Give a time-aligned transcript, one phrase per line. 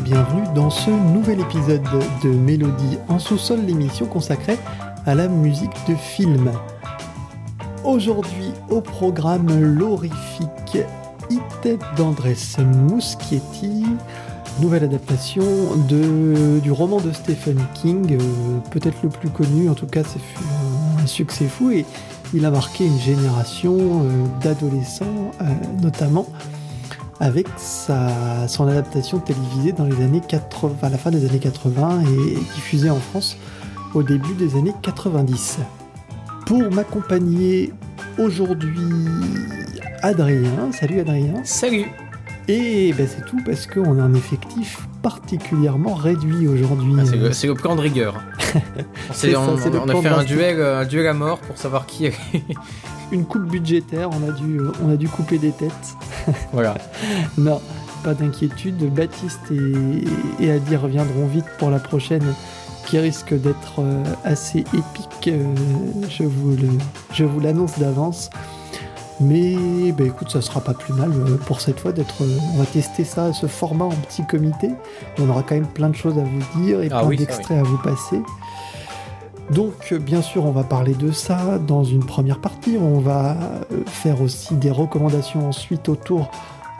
[0.00, 1.82] Bienvenue dans ce nouvel épisode
[2.24, 4.56] de Mélodie en sous-sol, l'émission consacrée
[5.04, 6.50] à la musique de film.
[7.84, 10.78] Aujourd'hui au programme l'horrifique
[11.28, 12.38] Hit d'Andrés
[12.88, 13.84] Muschietti,
[14.62, 15.44] nouvelle adaptation
[15.90, 21.02] de, du roman de Stephen King, euh, peut-être le plus connu, en tout cas c'est
[21.02, 21.84] un succès fou et
[22.32, 25.44] il a marqué une génération euh, d'adolescents euh,
[25.82, 26.26] notamment
[27.22, 32.02] avec sa, son adaptation télévisée dans les années 80, à la fin des années 80
[32.02, 33.36] et diffusée en France
[33.94, 35.58] au début des années 90.
[36.46, 37.72] Pour m'accompagner
[38.18, 39.06] aujourd'hui,
[40.02, 40.72] Adrien.
[40.72, 41.44] Salut Adrien.
[41.44, 41.86] Salut.
[42.48, 46.94] Et ben c'est tout parce qu'on a un effectif particulièrement réduit aujourd'hui.
[46.98, 48.20] Ah, c'est le, plan de rigueur.
[48.54, 52.14] on, on, a fait un duel, un duel à mort pour savoir qui est
[53.12, 55.96] une coupe budgétaire, on a dû, on a dû couper des têtes.
[56.52, 56.76] Voilà.
[57.36, 57.60] non,
[58.04, 58.76] pas d'inquiétude.
[58.94, 62.34] Baptiste et, et Adi reviendront vite pour la prochaine
[62.86, 65.28] qui risque d'être euh, assez épique.
[65.28, 65.54] Euh,
[66.08, 66.68] je vous, le,
[67.12, 68.30] je vous l'annonce d'avance.
[69.20, 72.22] Mais bah, écoute, ça sera pas plus mal euh, pour cette fois d'être.
[72.54, 74.70] On va tester ça, ce format en petit comité.
[75.18, 77.62] On aura quand même plein de choses à vous dire et ah plein d'extraits à
[77.62, 78.20] vous passer.
[79.50, 83.32] Donc bien sûr on va parler de ça dans une première partie, on va
[83.72, 86.30] euh, faire aussi des recommandations ensuite autour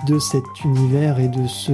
[0.07, 1.73] de cet univers et de ce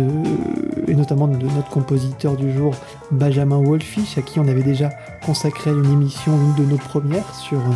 [0.89, 2.75] et notamment de notre compositeur du jour
[3.11, 4.91] Benjamin Wolfish à qui on avait déjà
[5.25, 7.73] consacré une émission une de nos premières sur euh,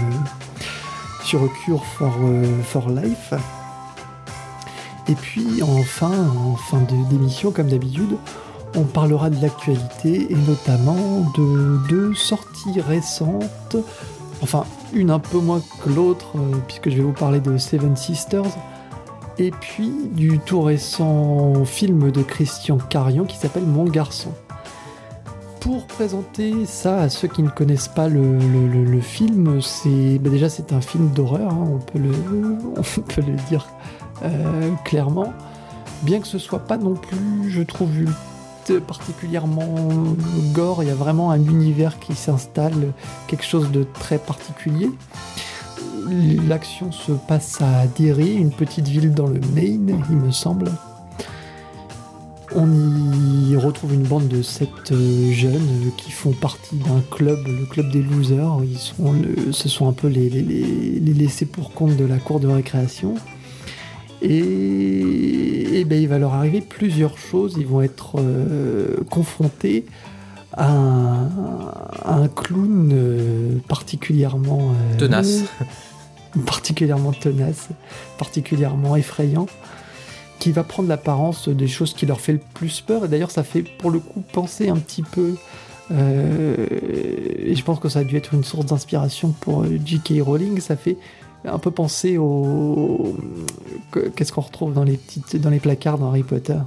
[1.24, 3.34] sur Cure for, euh, for Life.
[5.08, 8.16] Et puis enfin en fin d'émission comme d'habitude
[8.76, 13.76] on parlera de l'actualité et notamment de deux sorties récentes,
[14.42, 14.64] enfin
[14.94, 18.56] une un peu moins que l'autre euh, puisque je vais vous parler de Seven Sisters
[19.38, 24.32] et puis du tout récent film de Christian Carion qui s'appelle Mon garçon.
[25.62, 30.72] Pour présenter ça à ceux qui ne connaissent pas le, film, c'est bah déjà c'est
[30.72, 33.68] un film d'horreur, hein, on, peut le, dire
[34.24, 35.32] euh, clairement.
[36.02, 37.90] Bien que ce soit pas non plus, je trouve,
[38.88, 39.88] particulièrement
[40.52, 42.92] gore, il y a vraiment un univers qui s'installe,
[43.28, 44.90] quelque chose de très particulier.
[46.48, 50.72] L'action se passe à Derry, une petite ville dans le Maine, il me semble.
[52.54, 52.68] On
[53.48, 57.90] y retrouve une bande de sept euh, jeunes qui font partie d'un club, le club
[57.90, 58.58] des losers.
[58.64, 59.14] Ils sont
[59.50, 63.16] ce sont un peu les, les, les laissés pour compte de la cour de récréation.
[64.22, 67.56] Et, ben, il va leur arriver plusieurs choses.
[67.58, 69.84] Ils vont être euh, confrontés
[70.52, 70.70] à
[72.04, 75.44] un, clown euh, particulièrement euh, tenace,
[76.46, 77.68] particulièrement tenace,
[78.18, 79.46] particulièrement effrayant,
[80.42, 83.04] qui va prendre l'apparence des choses qui leur fait le plus peur.
[83.04, 85.36] Et d'ailleurs, ça fait pour le coup penser un petit peu.
[85.92, 90.14] et je pense que ça a dû être une source d'inspiration pour J.K.
[90.20, 90.58] Rowling.
[90.58, 90.96] Ça fait
[91.44, 93.16] un peu penser au.
[94.16, 96.58] Qu'est-ce qu'on retrouve dans les, petites, dans les placards dans Harry Potter?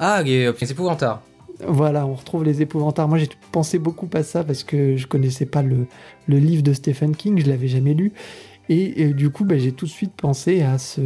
[0.00, 1.22] Ah, les, euh, épouvantards.
[1.64, 3.06] Voilà, on retrouve les épouvantards.
[3.06, 5.86] Moi, j'ai pensé beaucoup à ça parce que je connaissais pas le,
[6.26, 8.12] le livre de Stephen King, je l'avais jamais lu.
[8.68, 11.00] Et, du coup, bah, j'ai tout de suite pensé à, ce,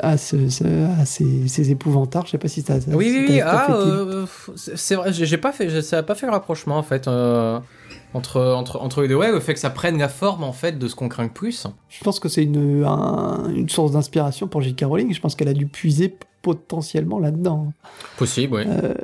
[0.00, 0.36] à, ce,
[1.00, 2.26] à ces, ces, épouvantards.
[2.26, 2.78] Je sais pas si ça.
[2.88, 3.40] Oui, oui, oui.
[3.40, 4.26] Ah, euh,
[4.56, 7.06] c'est vrai, j'ai pas fait, ça n'a pas fait le rapprochement en fait.
[7.06, 7.60] Euh,
[8.14, 10.78] entre, entre, entre les deux, ouais, le fait que ça prenne la forme en fait
[10.78, 11.66] de ce qu'on craint plus.
[11.88, 12.84] Je pense que c'est une,
[13.54, 14.84] une source d'inspiration pour J.K.
[14.84, 15.12] Rowling.
[15.12, 17.72] Je pense qu'elle a dû puiser potentiellement là-dedans.
[18.16, 18.62] Possible, oui.
[18.66, 18.94] Euh,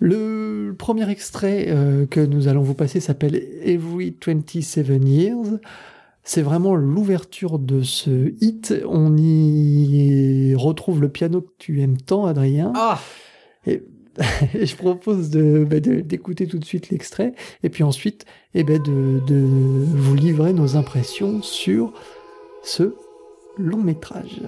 [0.00, 5.60] le premier extrait euh, que nous allons vous passer s'appelle Every 27 Years.
[6.24, 8.74] C'est vraiment l'ouverture de ce hit.
[8.88, 12.72] On y retrouve le piano que tu aimes tant, Adrien.
[12.74, 12.98] Ah
[13.66, 13.82] Et
[14.54, 18.24] et je propose de, bah, d'écouter tout de suite l'extrait et puis ensuite
[18.54, 21.92] et eh ben de, de vous livrer nos impressions sur
[22.62, 22.94] ce
[23.58, 24.40] long métrage.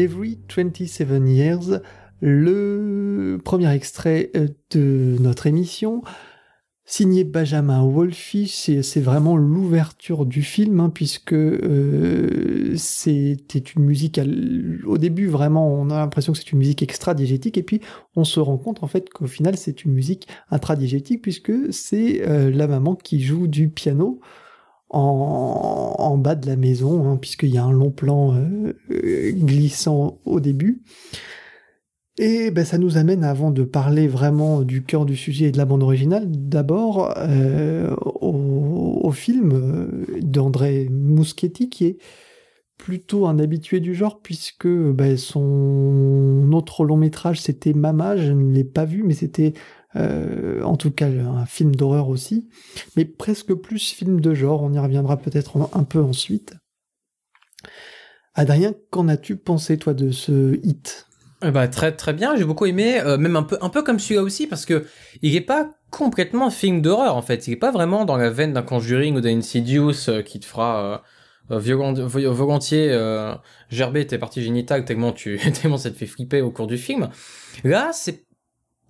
[0.00, 1.82] Every 27 Years,
[2.22, 6.00] le premier extrait euh, de notre émission,
[6.86, 14.18] signé Benjamin Wolfish, c'est vraiment l'ouverture du film, hein, puisque euh, c'était une musique,
[14.86, 17.82] au début vraiment on a l'impression que c'est une musique extra-diégétique, et puis
[18.16, 22.50] on se rend compte en fait qu'au final c'est une musique intra-diégétique, puisque c'est euh,
[22.50, 24.18] la maman qui joue du piano,
[24.90, 30.40] en, bas de la maison, hein, puisqu'il y a un long plan euh, glissant au
[30.40, 30.82] début.
[32.18, 35.58] Et ben, ça nous amène, avant de parler vraiment du cœur du sujet et de
[35.58, 41.98] la bande originale, d'abord euh, au, film euh, d'André Muschietti, qui est
[42.76, 48.52] plutôt un habitué du genre, puisque ben, son autre long métrage, c'était Mama, je ne
[48.52, 49.54] l'ai pas vu, mais c'était
[49.96, 52.48] euh, en tout cas un film d'horreur aussi,
[52.96, 56.54] mais presque plus film de genre, on y reviendra peut-être un peu ensuite.
[58.34, 61.06] Adrien, qu'en as-tu pensé toi de ce hit?
[61.42, 64.22] Bah, très très bien, j'ai beaucoup aimé, euh, même un peu un peu comme celui-là
[64.22, 64.84] aussi parce que
[65.22, 68.52] il est pas complètement film d'horreur en fait, il est pas vraiment dans la veine
[68.52, 71.02] d'un Conjuring ou d'un Insidious euh, qui te fera
[71.50, 72.94] euh, volontiers
[73.70, 77.08] gerber tes parties génitales tellement tu tellement ça te fait flipper au cours du film.
[77.64, 78.26] Là, c'est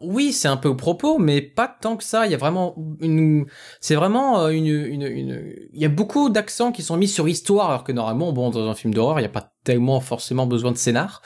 [0.03, 2.27] oui, c'est un peu au propos, mais pas tant que ça.
[2.27, 3.47] Il y a vraiment une,
[3.81, 7.29] c'est vraiment euh, une, une, une, il y a beaucoup d'accents qui sont mis sur
[7.29, 10.47] histoire, alors que normalement, bon, dans un film d'horreur, il n'y a pas tellement forcément
[10.47, 11.23] besoin de scénar.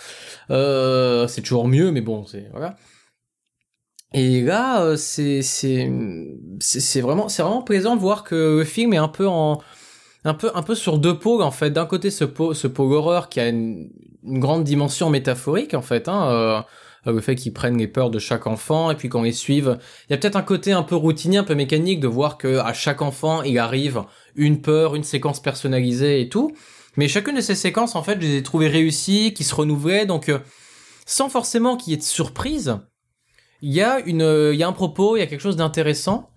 [0.51, 2.77] Euh, c'est toujours mieux, mais bon, c'est voilà.
[4.13, 5.91] Et là, euh, c'est c'est
[6.61, 9.61] c'est vraiment c'est vraiment plaisant de voir que le film est un peu en
[10.25, 11.71] un peu un peu sur deux pôles en fait.
[11.71, 13.91] D'un côté, ce pôle ce pôle horreur qui a une,
[14.23, 16.09] une grande dimension métaphorique en fait.
[16.09, 16.63] Hein, euh,
[17.07, 19.79] le fait qu'ils prennent les peurs de chaque enfant et puis qu'on les suive.
[20.09, 22.59] Il y a peut-être un côté un peu routinier, un peu mécanique de voir que
[22.59, 24.03] à chaque enfant il arrive
[24.35, 26.53] une peur, une séquence personnalisée et tout.
[26.97, 30.07] Mais chacune de ces séquences en fait, je les ai trouvées réussies, qui se renouvelaient,
[30.07, 30.39] donc euh,
[31.07, 32.79] sans forcément qu'il y ait de surprise.
[33.63, 36.31] Il y a une, il y a un propos, il y a quelque chose d'intéressant.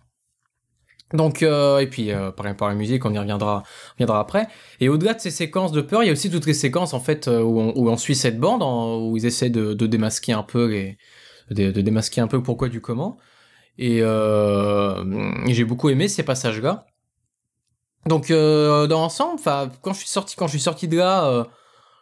[1.14, 4.48] Donc euh, et puis euh, par par la musique, on y reviendra, on reviendra après.
[4.82, 7.00] Et au-delà de ces séquences de peur, il y a aussi toutes les séquences en
[7.00, 10.98] fait euh, où on, suit cette bande, où ils essaient de, démasquer un peu les,
[11.50, 13.18] de, de, démasquer un peu pourquoi du comment.
[13.78, 15.04] Et, euh,
[15.48, 16.86] j'ai beaucoup aimé ces passages-là.
[18.06, 21.26] Donc euh, dans l'ensemble, enfin quand je suis sorti, quand je suis sorti de là,
[21.26, 21.44] euh,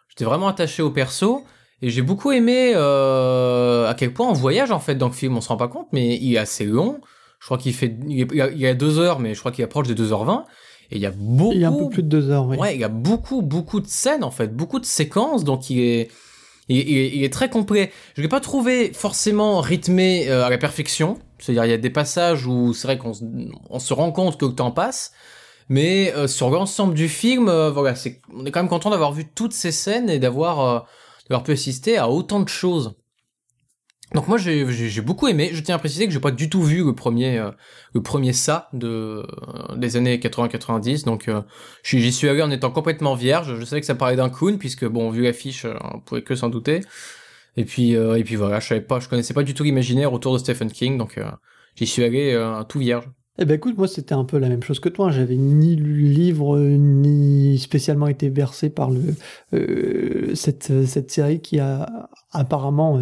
[0.09, 1.43] j'étais vraiment attaché au perso.
[1.81, 5.41] Et j'ai beaucoup aimé à quel point on voyage en fait dans le film, on
[5.41, 7.01] se rend pas compte, mais il est assez long.
[7.39, 9.93] Je crois qu'il fait, il y a deux heures, mais je crois qu'il approche de
[9.93, 10.43] 2h20.
[10.91, 11.53] Et il y a beaucoup.
[11.53, 12.57] Il y a un peu plus de deux heures, oui.
[12.57, 15.79] Ouais, il y a beaucoup, beaucoup de scènes, en fait, beaucoup de séquences, donc il
[15.79, 16.11] est,
[16.69, 17.91] il, il, est très complet.
[18.15, 21.17] Je l'ai pas trouvé forcément rythmé euh, à la perfection.
[21.39, 23.13] C'est-à-dire, il y a des passages où c'est vrai qu'on
[23.69, 25.11] on se rend compte que le temps passe.
[25.67, 29.11] Mais euh, sur l'ensemble du film, euh, voilà, c'est, on est quand même content d'avoir
[29.11, 30.87] vu toutes ces scènes et d'avoir,
[31.29, 32.95] d'avoir pu assister à autant de choses.
[34.13, 35.49] Donc moi j'ai beaucoup aimé.
[35.53, 37.51] Je tiens à préciser que j'ai pas du tout vu le premier euh,
[37.93, 41.05] le premier ça de euh, des années 80-90.
[41.05, 41.41] Donc euh,
[41.83, 43.55] j'y suis allé en étant complètement vierge.
[43.59, 46.49] Je savais que ça parlait d'un clown puisque bon vu l'affiche on pouvait que s'en
[46.49, 46.81] douter.
[47.57, 50.33] Et puis et puis voilà, je savais pas, je connaissais pas du tout l'imaginaire autour
[50.33, 50.97] de Stephen King.
[50.97, 51.19] Donc
[51.75, 53.09] j'y suis allé tout vierge.
[53.37, 55.09] Eh ben écoute, moi c'était un peu la même chose que toi.
[55.09, 61.59] J'avais ni lu le livre, ni spécialement été versé par le cette cette série qui
[61.59, 63.01] a apparemment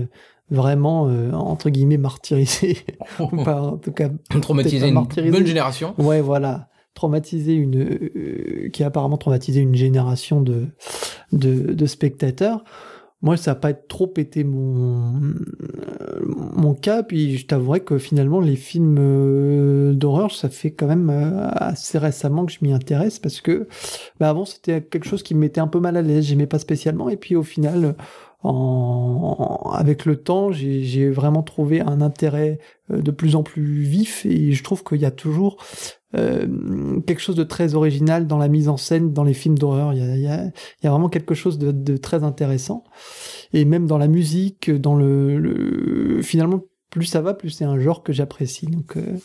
[0.50, 2.78] vraiment euh, entre guillemets martyrisé.
[3.20, 4.10] En tout cas
[4.42, 5.94] traumatisé une bonne génération.
[5.98, 6.70] Ouais voilà.
[6.94, 10.68] Traumatisé une euh, qui a apparemment traumatisé une génération de
[11.32, 12.64] de, de spectateurs.
[13.22, 17.04] Moi ça n'a pas trop été mon euh, mon cas.
[17.04, 21.10] Puis je t'avouerai que finalement les films d'horreur ça fait quand même
[21.56, 23.68] assez récemment que je m'y intéresse parce que
[24.20, 26.26] bah avant c'était quelque chose qui me mettait un peu mal à l'aise.
[26.26, 27.10] J'aimais pas spécialement.
[27.10, 27.96] Et puis au final
[28.44, 32.60] en, avec le temps, j'ai vraiment trouvé un intérêt
[32.92, 35.58] euh, de plus en plus vif et je trouve qu'il y a toujours
[36.16, 39.94] euh, quelque chose de très original dans la mise en scène, dans les films d'horreur.
[39.94, 42.84] Il, il, il, y a vraiment quelque chose de, de, très intéressant
[43.54, 46.62] et même dans la musique, dans le, le finalement
[46.94, 48.68] plus ça va, plus c'est un genre que j'apprécie.
[48.68, 49.18] Donc, euh...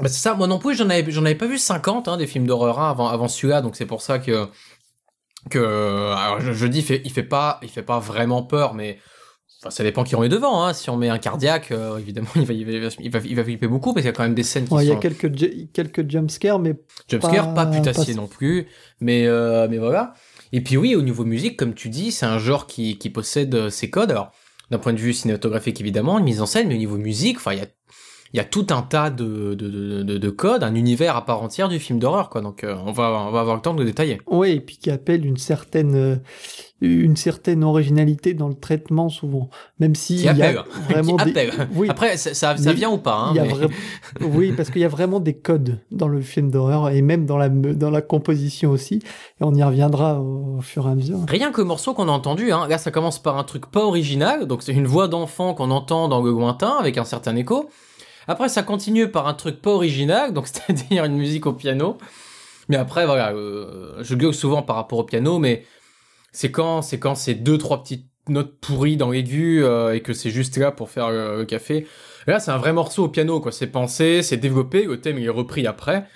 [0.00, 0.34] bah c'est ça.
[0.34, 3.06] Moi non plus, j'en avais, j'en avais pas vu 50 hein, des films d'horreur avant,
[3.06, 4.48] avant celui-là, donc c'est pour ça que
[5.50, 8.98] que alors je, dis il fait, il fait pas il fait pas vraiment peur mais
[9.60, 10.72] enfin, ça dépend qui on met devant hein.
[10.72, 13.44] si on met un cardiaque euh, évidemment il va, il va il va il va
[13.44, 14.90] flipper beaucoup parce qu'il y a quand même des scènes qui ouais, sont...
[14.90, 16.74] il y a quelques quelques jumpscares mais
[17.08, 18.68] jumpscares pas, pas putassiers non plus
[19.00, 20.14] mais euh, mais voilà
[20.52, 23.68] et puis oui au niveau musique comme tu dis c'est un genre qui qui possède
[23.70, 24.30] ses codes alors
[24.70, 27.52] d'un point de vue cinématographique évidemment une mise en scène mais au niveau musique enfin
[27.52, 27.66] il y a
[28.34, 31.42] il y a tout un tas de, de, de, de, codes, un univers à part
[31.42, 32.40] entière du film d'horreur, quoi.
[32.40, 34.22] Donc, euh, on, va, on va avoir le temps de le détailler.
[34.26, 36.16] Oui, et puis qui appelle une certaine, euh,
[36.80, 39.50] une certaine originalité dans le traitement, souvent.
[39.80, 41.50] Même si il y a vraiment des...
[41.74, 41.88] Oui.
[41.90, 43.34] Après, ça, ça, vient ou pas, hein,
[44.22, 47.36] Oui, parce qu'il y a vraiment des codes dans le film d'horreur, et même dans
[47.36, 49.02] la, dans la composition aussi.
[49.40, 51.18] Et on y reviendra au, fur et à mesure.
[51.28, 52.66] Rien que le morceau qu'on a entendu, hein.
[52.66, 54.46] Là, ça commence par un truc pas original.
[54.46, 57.68] Donc, c'est une voix d'enfant qu'on entend dans le lointain, avec un certain écho.
[58.28, 61.98] Après, ça continue par un truc pas original, donc c'est-à-dire une musique au piano.
[62.68, 65.64] Mais après, voilà, euh, je gueule souvent par rapport au piano, mais
[66.32, 70.12] c'est quand, c'est quand c'est deux, trois petites notes pourries dans l'aigu euh, et que
[70.12, 71.86] c'est juste là pour faire le café.
[72.26, 73.52] là, c'est un vrai morceau au piano, quoi.
[73.52, 76.06] C'est pensé, c'est développé, le thème il est repris après.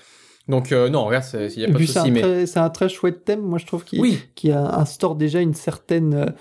[0.49, 2.11] Donc euh, non, regarde, il y a pas de souci.
[2.13, 4.21] Mais c'est un très chouette thème, moi je trouve, qui, oui.
[4.37, 6.35] qui instaure déjà une certaine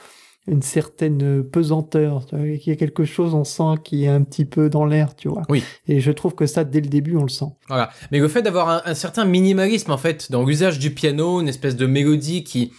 [0.47, 2.21] une certaine pesanteur.
[2.33, 5.27] Il y a quelque chose, on sent, qui est un petit peu dans l'air, tu
[5.27, 5.41] vois.
[5.49, 5.63] Oui.
[5.87, 7.51] Et je trouve que ça, dès le début, on le sent.
[7.67, 7.89] Voilà.
[8.11, 11.75] Mais le fait d'avoir un, certain minimalisme, en fait, dans l'usage du piano, une espèce
[11.75, 12.73] de mélodie qui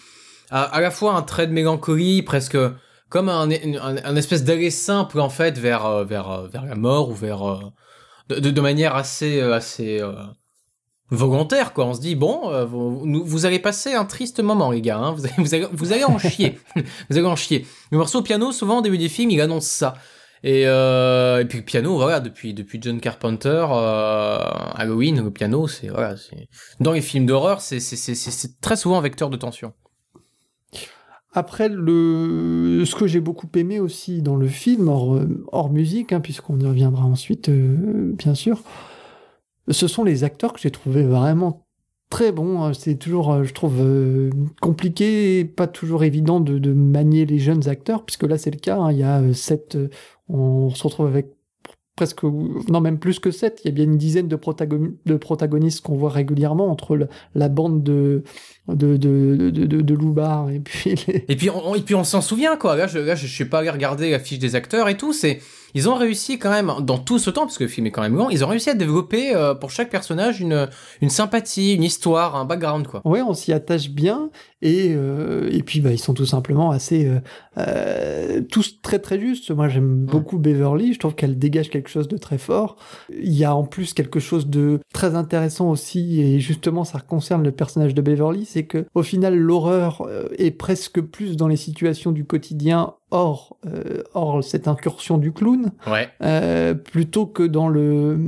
[0.51, 2.57] a à la fois un trait de mélancolie, presque
[3.09, 7.09] comme un, un, espèce d'aller simple, en fait, vers, euh, vers, euh, vers la mort
[7.09, 7.61] ou vers, euh,
[8.29, 10.01] de, de, manière assez, assez,
[11.11, 11.87] volontaire quoi.
[11.87, 15.13] On se dit bon euh, vous, vous, allez passer un triste moment les gars hein.
[15.13, 16.59] vous, allez, vous, allez, vous allez en chier.
[17.11, 17.67] Vous allez en chier.
[17.91, 19.95] Le morceau piano souvent au début du film il annonce ça.
[20.43, 24.39] Et, euh, et puis le piano voilà depuis depuis John Carpenter euh,
[24.75, 26.49] Halloween le piano c'est voilà c'est
[26.79, 29.73] dans les films d'horreur c'est c'est c'est très souvent un vecteur de tension.
[31.37, 35.21] Après, le, ce que j'ai beaucoup aimé aussi dans le film, hors,
[35.53, 38.63] hors musique, hein, puisqu'on y reviendra ensuite, euh, bien sûr,
[39.69, 41.67] ce sont les acteurs que j'ai trouvé vraiment
[42.11, 42.63] très bons.
[42.63, 42.73] Hein.
[42.73, 44.31] C'est toujours, euh, je trouve, euh,
[44.61, 48.79] compliqué pas toujours évident de, manier les jeunes acteurs, puisque là c'est le cas.
[48.79, 48.93] Hein.
[48.93, 49.77] Il y a euh, sept,
[50.29, 51.29] on se retrouve avec
[51.97, 52.25] presque,
[52.69, 53.61] non même plus que sept.
[53.65, 58.23] Il y a bien une dizaine de, protagonistes qu'on voit régulièrement entre la bande de
[58.69, 60.95] de de Loubar et puis
[61.29, 61.51] et puis
[61.95, 62.77] on, s'en souvient quoi.
[62.77, 65.15] Là je suis pas allé regarder la fiche des acteurs et tout.
[65.15, 65.41] C'est
[65.75, 68.03] ils ont réussi quand même, dans tout ce temps, parce que le film est quand
[68.03, 70.69] même long, ils ont réussi à développer euh, pour chaque personnage une,
[71.01, 73.03] une sympathie, une histoire, un background, quoi.
[73.05, 74.31] Ouais, on s'y attache bien,
[74.63, 77.21] et, euh, et puis bah, ils sont tout simplement assez, euh,
[77.59, 79.51] euh tous très très justes.
[79.51, 82.77] Moi j'aime beaucoup Beverly, je trouve qu'elle dégage quelque chose de très fort.
[83.11, 87.43] Il y a en plus quelque chose de très intéressant aussi, et justement ça concerne
[87.43, 90.09] le personnage de Beverly, c'est que au final l'horreur
[90.39, 95.71] est presque plus dans les situations du quotidien hors, euh, hors cette incursion du clown,
[95.87, 96.09] ouais.
[96.23, 98.19] euh, plutôt que dans le,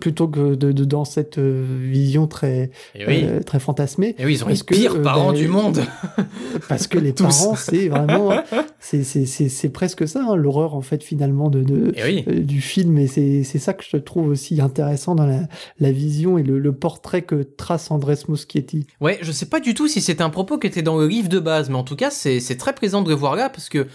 [0.00, 3.22] plutôt que de, de dans cette euh, vision très, oui.
[3.24, 4.16] euh, très fantasmée.
[4.18, 5.80] Et oui, ils ont les pires euh, parents ben, du monde.
[6.68, 8.32] parce que les parents, c'est vraiment,
[8.80, 12.22] c'est, c'est, c'est, c'est presque ça, hein, l'horreur en fait finalement de, de oui.
[12.24, 12.98] du film.
[12.98, 15.42] Et c'est, c'est ça que je trouve aussi intéressant dans la,
[15.78, 18.86] la vision et le, le portrait que trace Andrés Muschietti.
[19.00, 21.28] Ouais, je sais pas du tout si c'est un propos qui était dans le livre
[21.28, 23.68] de base, mais en tout cas, c'est, c'est très plaisant de le voir là parce
[23.68, 23.86] que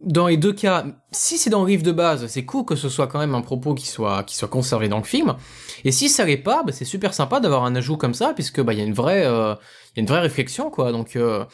[0.00, 2.88] dans les deux cas, si c'est dans le livre de base, c'est cool que ce
[2.88, 5.36] soit quand même un propos qui soit qui soit conservé dans le film.
[5.84, 8.60] Et si ça l'est pas, bah, c'est super sympa d'avoir un ajout comme ça, puisque
[8.60, 9.54] bah il y a une vraie euh,
[9.96, 10.92] y a une vraie réflexion quoi.
[10.92, 11.44] Donc euh,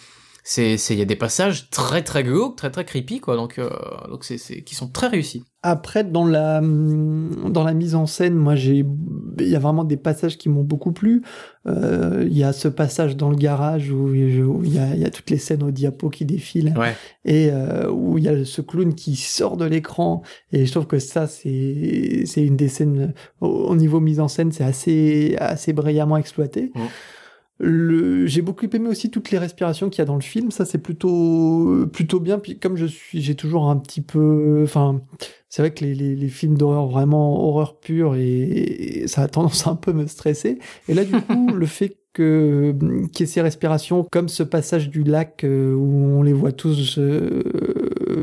[0.43, 3.37] c'est c'est il y a des passages très très glauques, très très creepy quoi.
[3.37, 3.71] Donc euh,
[4.09, 5.45] donc c'est c'est qui sont très réussis.
[5.63, 8.85] Après dans la dans la mise en scène, moi j'ai
[9.39, 11.23] il y a vraiment des passages qui m'ont beaucoup plu.
[11.67, 15.05] Euh, il y a ce passage dans le garage où il y a il y
[15.05, 16.97] a toutes les scènes au diapo qui défilent ouais.
[17.27, 20.87] et euh, où il y a ce clown qui sort de l'écran et je trouve
[20.87, 25.37] que ça c'est c'est une des scènes au, au, niveau mise en scène, c'est assez
[25.39, 26.73] assez brillamment exploité.
[27.61, 28.27] Le...
[28.27, 30.51] J'ai beaucoup aimé aussi toutes les respirations qu'il y a dans le film.
[30.51, 32.39] Ça, c'est plutôt plutôt bien.
[32.39, 35.01] Puis comme je suis, j'ai toujours un petit peu, enfin,
[35.49, 39.29] c'est vrai que les, les, les films d'horreur vraiment horreur pure et, et, ça a
[39.29, 40.59] tendance à un peu me stresser.
[40.89, 42.75] Et là, du coup, le fait que
[43.13, 46.53] qu'il y ait ces respirations, comme ce passage du lac euh, où on les voit
[46.53, 47.43] tous euh,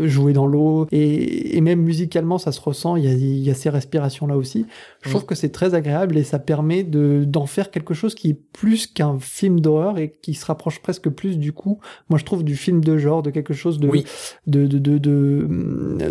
[0.05, 0.87] jouer dans l'eau.
[0.91, 4.27] Et, et, même musicalement ça se ressent il y a, il y a ces respirations
[4.27, 4.65] là aussi.
[5.01, 8.29] Je trouve que c'est très agréable et ça permet de d'en faire quelque chose qui
[8.29, 12.25] est plus qu'un film d'horreur et qui se rapproche presque plus du coup moi je
[12.25, 14.05] trouve du film de genre de quelque chose de oui.
[14.45, 15.47] de, de, de, de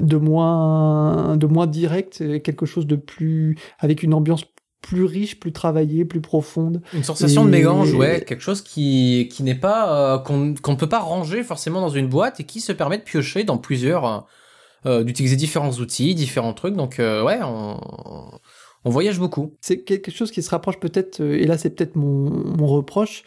[0.01, 4.45] de moins de moins direct quelque chose de plus avec une ambiance
[4.83, 6.81] plus riche, plus travaillée, plus profonde.
[6.93, 7.47] Une sensation et...
[7.47, 11.43] de mélange, ouais, quelque chose qui qui n'est pas euh, qu'on ne peut pas ranger
[11.43, 14.27] forcément dans une boîte et qui se permet de piocher dans plusieurs,
[14.85, 16.77] euh, d'utiliser différents outils, différents trucs.
[16.77, 17.81] Donc euh, ouais, on,
[18.85, 19.55] on voyage beaucoup.
[19.61, 23.25] C'est quelque chose qui se rapproche peut-être, euh, et là c'est peut-être mon, mon reproche,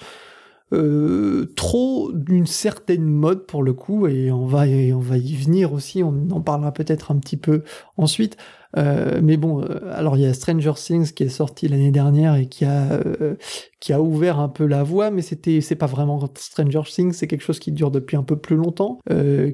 [0.72, 5.36] euh, trop d'une certaine mode pour le coup, et on va, et on va y
[5.36, 7.64] venir aussi, on en parlera peut-être un petit peu
[7.98, 8.38] ensuite.
[8.78, 12.36] Euh, mais bon, euh, alors il y a Stranger Things qui est sorti l'année dernière
[12.36, 13.36] et qui a euh,
[13.80, 17.28] qui a ouvert un peu la voie, mais c'était c'est pas vraiment Stranger Things, c'est
[17.28, 19.00] quelque chose qui dure depuis un peu plus longtemps,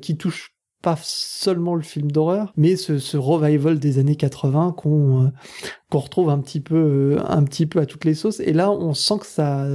[0.01, 5.31] qui touche pas seulement le film d'horreur, mais ce, revival des années 80 qu'on
[5.89, 8.39] qu'on retrouve un petit peu un petit peu à toutes les sauces.
[8.41, 9.65] Et là, on sent que ça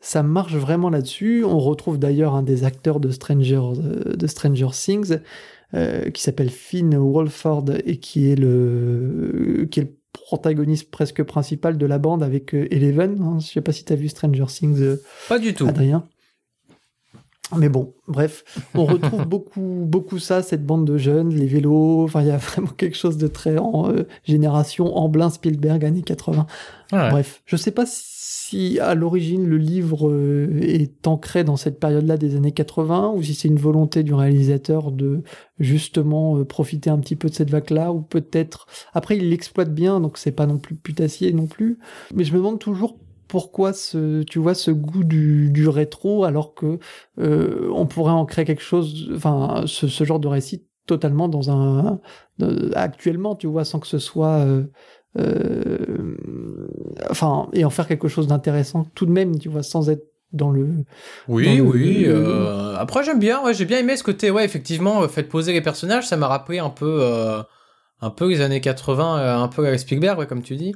[0.00, 1.44] ça marche vraiment là-dessus.
[1.44, 3.60] On retrouve d'ailleurs un des acteurs de Stranger,
[4.14, 5.18] de Stranger Things
[5.74, 11.76] euh, qui s'appelle Finn Wolford et qui est le, qui est le protagoniste presque principal
[11.76, 13.20] de la bande avec euh, Eleven.
[13.20, 13.38] Hein.
[13.40, 14.80] Je sais pas si tu as vu Stranger Things.
[14.80, 15.66] Euh, pas du tout.
[15.66, 16.06] Adrien.
[17.56, 22.04] Mais bon, bref, on retrouve beaucoup, beaucoup ça, cette bande de jeunes, les vélos.
[22.04, 23.92] Enfin, il y a vraiment quelque chose de très en
[24.24, 26.46] génération Amblin Spielberg années 80.
[26.92, 28.15] Bref, je sais pas si
[28.48, 33.22] si à l'origine le livre euh, est ancré dans cette période-là des années 80 ou
[33.22, 35.22] si c'est une volonté du réalisateur de
[35.58, 40.00] justement euh, profiter un petit peu de cette vague-là ou peut-être après il l'exploite bien
[40.00, 41.78] donc c'est pas non plus putassier non plus.
[42.14, 46.54] Mais je me demande toujours pourquoi ce tu vois ce goût du, du rétro alors
[46.54, 46.78] que
[47.18, 51.98] euh, on pourrait en créer quelque chose enfin ce, genre de récit totalement dans un
[52.74, 54.46] actuellement tu vois sans que ce soit
[57.10, 60.50] enfin, et en faire quelque chose d'intéressant tout de même, tu vois, sans être dans
[60.50, 60.68] le.
[61.28, 62.04] Oui, oui.
[62.06, 63.42] Euh, après, j'aime bien.
[63.42, 64.30] Ouais, j'ai bien aimé ce côté.
[64.30, 67.02] Ouais, effectivement, euh, fait poser les personnages, ça m'a rappelé un peu,
[68.00, 70.74] un peu les années 80, un peu avec Spielberg, ouais, comme tu dis.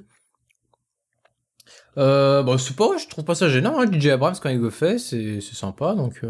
[1.99, 3.81] Euh, bon, c'est pas, je trouve pas ça gênant.
[3.81, 5.95] Hein, DJ Abrams quand il le fait, c'est c'est sympa.
[5.95, 6.23] Donc,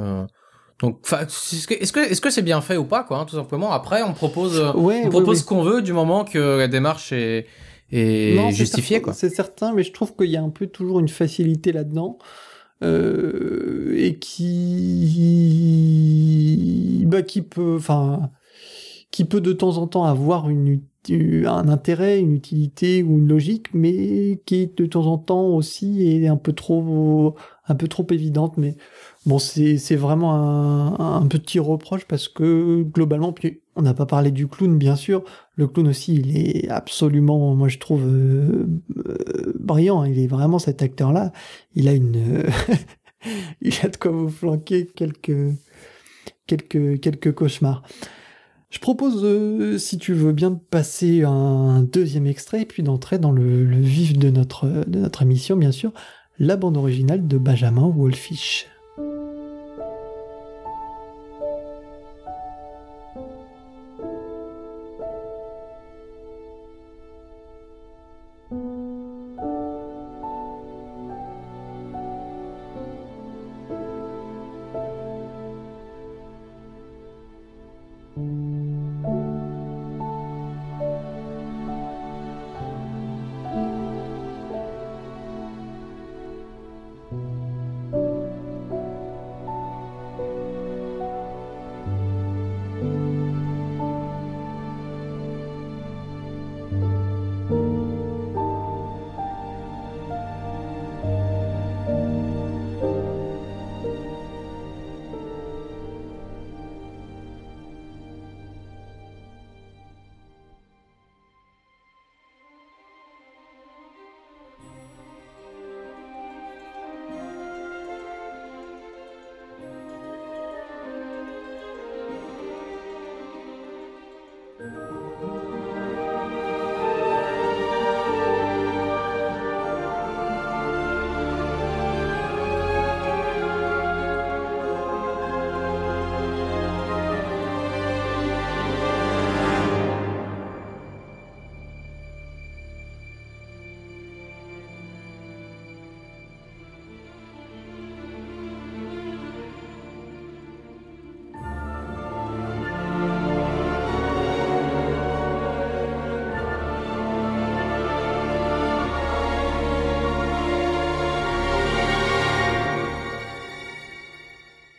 [0.80, 3.36] donc, est-ce que est-ce que est-ce que c'est bien fait ou pas, quoi, hein, tout
[3.36, 3.70] simplement.
[3.72, 7.46] Après, on propose, on propose ce qu'on veut du moment que la démarche est
[7.92, 9.12] et justifié quoi.
[9.12, 12.18] C'est certain, mais je trouve qu'il y a un peu toujours une facilité là-dedans
[12.82, 15.36] euh, et qui
[17.06, 18.30] bah, qui peut enfin
[19.10, 23.72] qui peut de temps en temps avoir une un intérêt, une utilité ou une logique,
[23.72, 27.34] mais qui de temps en temps aussi est un peu trop
[27.66, 28.56] un peu trop évidente.
[28.58, 28.76] Mais
[29.26, 34.30] bon, c'est vraiment un, un petit reproche parce que globalement, puis on n'a pas parlé
[34.30, 35.24] du clown, bien sûr.
[35.56, 38.66] Le clown aussi, il est absolument, moi je trouve, euh,
[39.06, 40.04] euh, brillant.
[40.04, 41.32] Il est vraiment cet acteur-là.
[41.74, 42.44] Il a une,
[43.62, 45.54] il a de quoi vous flanquer quelques,
[46.46, 47.82] quelques, quelques cauchemars.
[48.70, 53.18] Je propose, euh, si tu veux bien, de passer un deuxième extrait et puis d'entrer
[53.18, 55.92] dans le, le, vif de notre, de notre émission, bien sûr,
[56.38, 58.68] la bande originale de Benjamin Wolfish.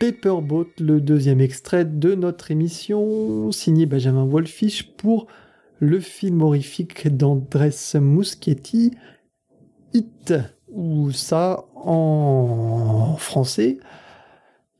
[0.02, 5.28] Paperboat, le deuxième extrait de notre émission, signé Benjamin Wolfish pour
[5.78, 7.70] le film horrifique d'Andrés
[8.02, 8.94] Muschietti,
[9.94, 10.34] Hit,
[10.72, 13.78] ou ça en français,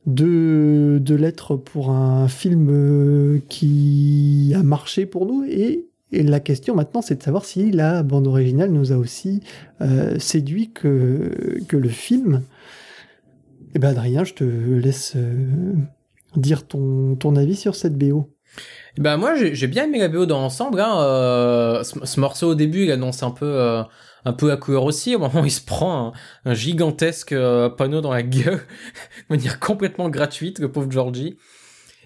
[0.06, 7.00] de, de lettres pour un film qui a marché pour nous et la question maintenant,
[7.00, 9.40] c'est de savoir si la bande originale nous a aussi
[9.82, 11.30] euh, séduit que
[11.70, 12.42] le film.
[13.74, 15.16] Eh ben Adrien, je te laisse
[16.36, 18.30] dire ton, ton avis sur cette BO.
[18.98, 20.80] Ben moi j'ai bien aimé la BO dans l'ensemble.
[20.80, 21.80] Hein.
[21.82, 23.82] ce, morceau au début il annonce un peu
[24.24, 25.16] un peu à couleur aussi.
[25.16, 26.12] Au moment où il se prend
[26.44, 27.34] un, gigantesque
[27.78, 28.60] panneau dans la gueule,
[29.30, 31.38] de manière complètement gratuite, le pauvre Georgie.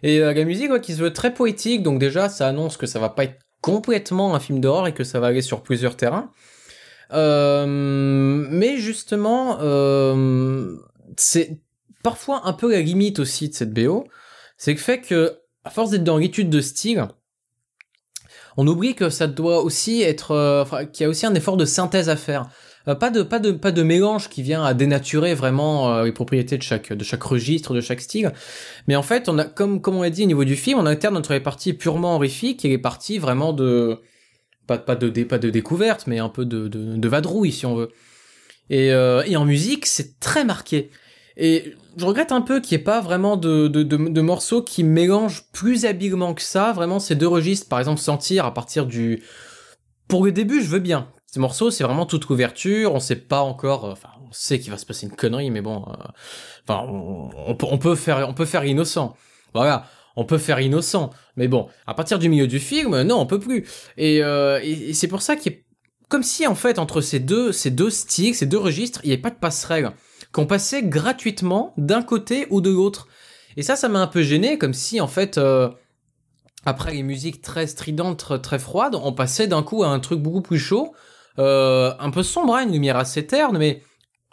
[0.05, 3.09] Et la musique qui se veut très poétique, donc déjà ça annonce que ça va
[3.09, 6.31] pas être complètement un film d'horreur et que ça va aller sur plusieurs terrains.
[7.13, 10.77] Euh, mais justement, euh,
[11.17, 11.59] c'est
[12.03, 14.07] parfois un peu la limite aussi de cette BO,
[14.57, 17.09] c'est le fait que, à force d'être dans l'étude de style,
[18.57, 21.65] on oublie que ça doit aussi être, euh, qu'il y a aussi un effort de
[21.65, 22.49] synthèse à faire.
[22.89, 26.13] Euh, pas de pas de pas de mélange qui vient à dénaturer vraiment euh, les
[26.13, 28.33] propriétés de chaque de chaque registre, de chaque style.
[28.87, 30.87] Mais en fait, on a comme comme on l'a dit au niveau du film, on
[30.87, 34.01] alterne entre les parties purement horrifiques et les parties vraiment de
[34.67, 37.75] pas pas de pas de découverte, mais un peu de de, de vadrouille si on
[37.75, 37.91] veut.
[38.71, 40.91] Et et en musique, c'est très marqué.
[41.37, 45.45] Et je regrette un peu qu'il n'y ait pas vraiment de, de, morceaux qui mélangent
[45.53, 49.23] plus habilement que ça, vraiment ces deux registres, par exemple sentir à partir du...
[50.09, 51.09] Pour le début, je veux bien.
[51.27, 52.95] Ces morceaux, c'est vraiment toute couverture.
[52.95, 53.85] On sait pas encore.
[53.85, 55.85] Euh, enfin, on sait qu'il va se passer une connerie, mais bon.
[55.89, 56.05] Euh,
[56.67, 59.17] enfin, on, peut, faire, on peut faire innocent.
[59.53, 61.11] Voilà, on peut faire innocent.
[61.37, 63.67] Mais bon, à partir du milieu du film, non, on peut plus.
[63.97, 64.61] Et, euh,
[64.93, 65.67] c'est pour ça qu'il est
[66.09, 69.13] comme si en fait entre ces deux, ces deux styles, ces deux registres, il n'y
[69.13, 69.91] avait pas de passerelle,
[70.37, 73.09] qu'on passait gratuitement d'un côté ou de l'autre.
[73.57, 75.41] Et ça, ça m'a un peu gêné, comme si en fait
[76.67, 80.43] après les musiques très stridentes, très froides, on passait d'un coup à un truc beaucoup
[80.43, 80.95] plus chaud
[81.39, 83.83] euh, un peu sombre, hein, une lumière assez terne, mais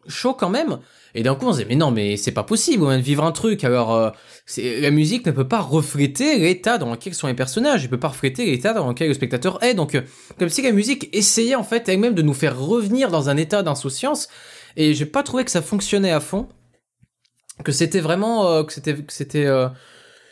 [0.07, 0.79] chaud quand même.
[1.15, 3.03] Et d'un coup, on se dit, mais non, mais c'est pas possible, on vient de
[3.03, 3.63] vivre un truc.
[3.63, 4.09] Alors, euh,
[4.57, 8.07] la musique ne peut pas refléter l'état dans lequel sont les personnages, elle peut pas
[8.07, 9.75] refléter l'état dans lequel le spectateur est.
[9.75, 10.01] Donc, euh,
[10.39, 13.63] comme si la musique essayait en fait elle-même de nous faire revenir dans un état
[13.63, 14.27] d'insouciance.
[14.75, 16.47] Et j'ai pas trouvé que ça fonctionnait à fond,
[17.63, 19.47] que c'était vraiment, que c'était, que c'était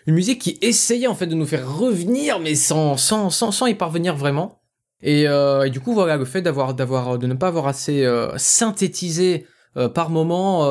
[0.08, 3.68] une musique qui essayait en fait de nous faire revenir, mais sans, sans, sans, sans
[3.68, 4.62] y parvenir vraiment.
[5.06, 8.32] Euh, et, du coup, voilà, le fait d'avoir, d'avoir, de ne pas avoir assez euh,
[8.38, 10.68] synthétisé euh, par moment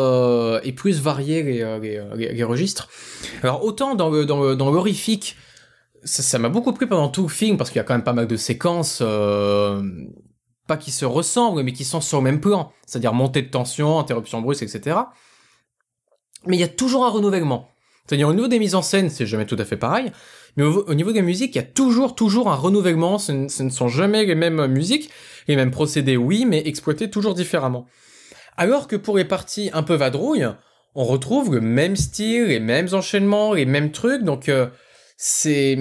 [0.61, 2.89] et plus varié les, les, registres.
[3.43, 5.37] Alors autant dans le, dans, dans l'horrifique,
[6.05, 8.13] ça, m'a beaucoup plu pendant tout le film parce qu'il y a quand même pas
[8.13, 9.03] mal de séquences,
[10.71, 13.99] pas qui se ressemblent, mais qui sont sur le même plan, c'est-à-dire montée de tension,
[13.99, 14.99] interruption brusque, etc.
[16.47, 17.69] Mais il y a toujours un renouvellement.
[18.07, 20.13] C'est-à-dire au niveau des mises en scène, c'est jamais tout à fait pareil,
[20.57, 23.19] mais au, niveau de la musique, il y a toujours, toujours un renouvellement.
[23.19, 25.11] Ce, ne sont jamais les mêmes musiques,
[25.49, 27.87] les mêmes procédés, oui, mais exploités toujours différemment.
[28.57, 30.49] Alors que pour les parties un peu vadrouilles,
[30.95, 34.23] on retrouve le même style, les mêmes enchaînements, les mêmes trucs.
[34.23, 34.69] Donc euh,
[35.17, 35.77] c'est,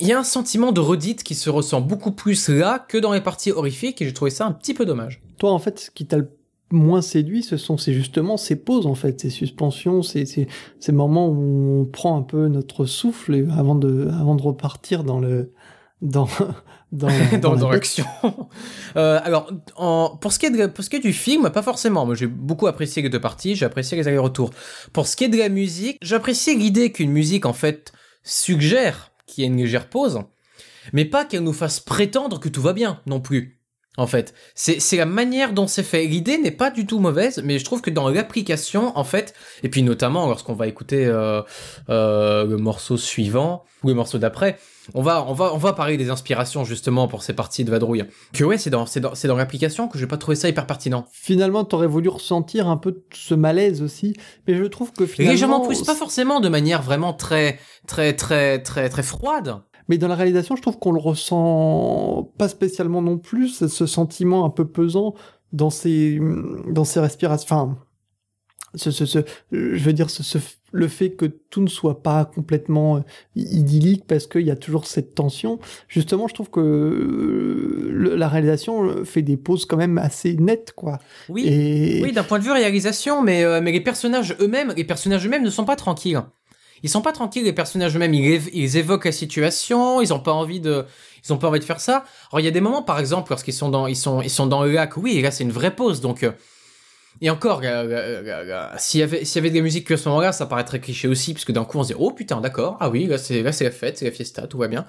[0.00, 3.12] il y a un sentiment de redite qui se ressent beaucoup plus là que dans
[3.12, 5.22] les parties horrifiques, et j'ai trouvé ça un petit peu dommage.
[5.38, 6.30] Toi, en fait, ce qui t'a le
[6.72, 10.46] moins séduit, ce sont c'est justement ces pauses en fait, ces suspensions, ces, ces,
[10.78, 15.18] ces, moments où on prend un peu notre souffle avant de avant de repartir dans
[15.18, 15.52] le
[16.00, 16.28] dans
[16.92, 17.08] dans,
[17.40, 18.04] dans, dans l'action.
[18.96, 21.62] euh, alors en, pour ce qui est de, pour ce qui est du film, pas
[21.62, 22.04] forcément.
[22.04, 24.50] Moi j'ai beaucoup apprécié les deux parties, j'ai apprécié les allers-retours.
[24.92, 27.92] Pour ce qui est de la musique, j'apprécie l'idée qu'une musique en fait
[28.24, 30.20] suggère qu'il y ait une légère pause,
[30.92, 33.59] mais pas qu'elle nous fasse prétendre que tout va bien non plus
[34.00, 34.32] en fait.
[34.54, 36.06] C'est la manière dont c'est fait.
[36.06, 39.68] L'idée n'est pas du tout mauvaise, mais je trouve que dans l'application, en fait, et
[39.68, 41.42] puis notamment lorsqu'on va écouter euh,
[41.90, 44.58] euh, le morceau suivant ou le morceau d'après,
[44.94, 48.04] on va on va on va parler des inspirations justement pour ces parties de vadrouille.
[48.32, 51.04] Que ouais, c'est dans c'est dans, dans l'application que j'ai pas trouvé ça hyper pertinent.
[51.12, 54.14] Finalement, t'aurais voulu ressentir un peu ce malaise aussi,
[54.48, 58.62] mais je trouve que finalement légèrement plus, pas forcément de manière vraiment très très très
[58.62, 59.60] très très froide.
[59.88, 64.44] Mais dans la réalisation, je trouve qu'on le ressent pas spécialement non plus, ce sentiment
[64.44, 65.14] un peu pesant
[65.52, 66.20] dans ses,
[66.68, 67.44] dans ses respirations.
[67.44, 67.78] Enfin,
[68.74, 69.18] ce, ce, ce,
[69.50, 70.38] je veux dire, ce,
[70.72, 73.00] le fait que tout ne soit pas complètement euh,
[73.34, 75.58] idyllique parce qu'il y a toujours cette tension.
[75.88, 80.98] Justement, je trouve que euh, la réalisation fait des pauses quand même assez nettes, quoi.
[81.28, 85.26] Oui, oui, d'un point de vue réalisation, mais, euh, mais les personnages eux-mêmes, les personnages
[85.26, 86.22] eux-mêmes ne sont pas tranquilles
[86.82, 88.14] ils sont pas tranquilles les personnages eux-mêmes.
[88.14, 90.84] Ils, ils, évoquent la situation ils ont pas envie de
[91.24, 92.04] ils ont pas envie de faire ça.
[92.30, 94.46] Alors il y a des moments par exemple lorsqu'ils sont dans ils sont ils sont
[94.46, 96.32] dans le lac oui là c'est une vraie pause donc euh,
[97.20, 97.60] et encore
[98.78, 100.80] s'il y avait s'il y avait des musiques que à ce moment-là ça paraît très
[100.80, 103.42] cliché aussi puisque d'un coup on se dit oh putain d'accord ah oui là c'est
[103.42, 104.86] là c'est la fête c'est la fiesta tout va bien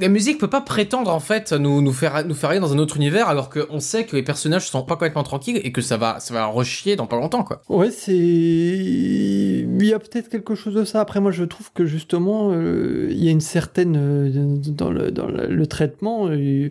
[0.00, 2.78] la musique peut pas prétendre en fait nous, nous faire nous faire aller dans un
[2.78, 5.96] autre univers alors qu'on sait que les personnages sont pas complètement tranquilles et que ça
[5.96, 7.62] va ça va rechier dans pas longtemps quoi.
[7.68, 11.00] Ouais, c'est il y a peut-être quelque chose de ça.
[11.00, 15.10] Après moi je trouve que justement euh, il y a une certaine euh, dans le
[15.10, 16.70] dans le, traitement euh,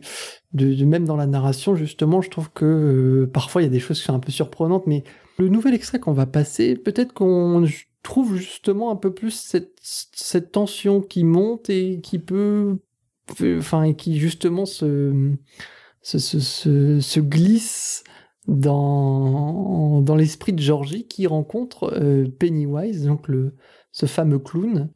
[0.54, 4.00] de, même dans la narration justement, je trouve que parfois il y a des choses
[4.00, 5.04] qui sont un peu surprenantes mais
[5.38, 7.66] Le nouvel extrait qu'on va passer, peut-être qu'on
[8.04, 12.80] trouve justement un peu plus cette, cette tension qui monte et qui peut,
[13.58, 15.34] enfin, qui justement se,
[16.02, 18.04] se, se, se glisse
[18.48, 23.54] dans, dans l'esprit de Georgie qui rencontre euh, Pennywise, donc le,
[23.92, 24.90] ce fameux clown.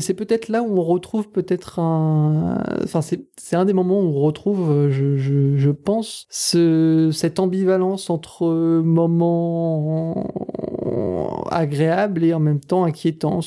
[0.00, 2.62] C'est peut-être là où on retrouve peut-être un...
[2.82, 7.38] Enfin, c'est un des moments où on retrouve, euh, je, je, je pense, ce, cette
[7.40, 8.46] ambivalence entre
[8.82, 10.28] moments
[11.50, 13.40] agréables et en même temps inquiétants.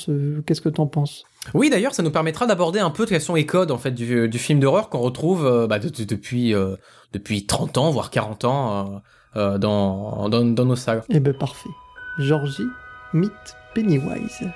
[0.45, 1.25] Qu'est-ce que t'en penses?
[1.53, 4.39] Oui, d'ailleurs, ça nous permettra d'aborder un peu de façon les codes en fait du,
[4.39, 6.75] film d'horreur qu'on retrouve euh, bah, depuis euh,
[7.13, 9.01] depuis 30 ans voire 40 ans
[9.35, 11.03] euh, dans, dans, dans nos salles.
[11.09, 11.69] Eh ben parfait.
[12.19, 12.67] Georgie,
[13.13, 13.31] Meet
[13.73, 14.49] Pennywise.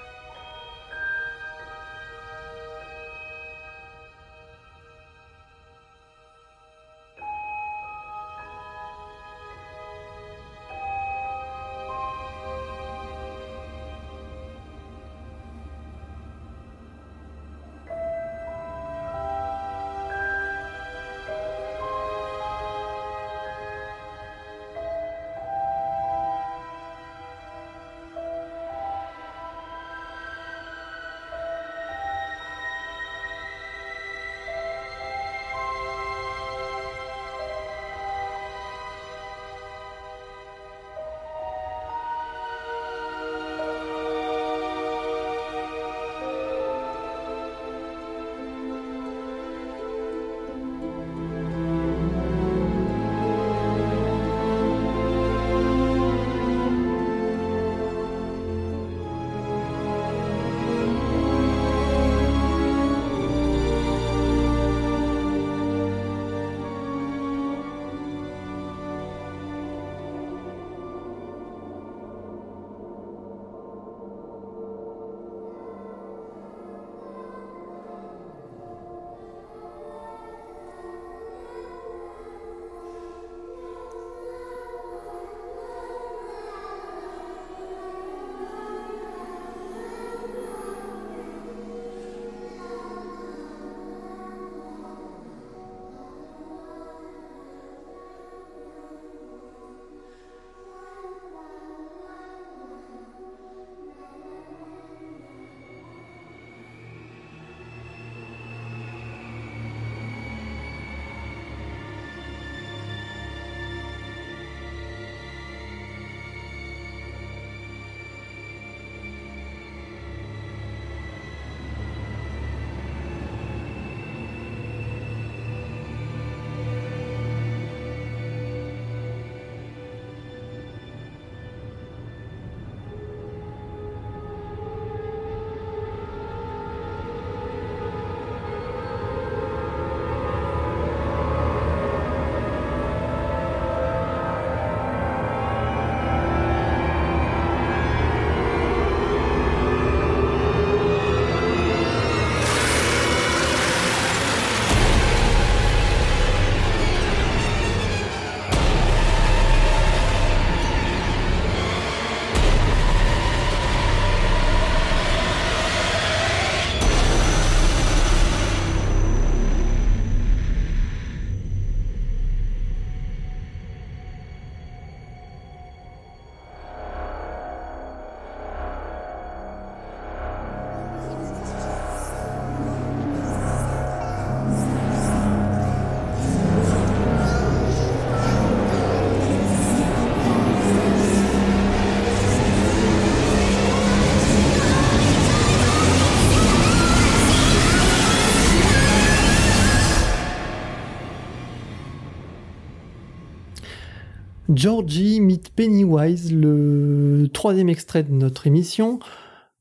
[204.53, 208.99] Georgie meet Pennywise, le troisième extrait de notre émission,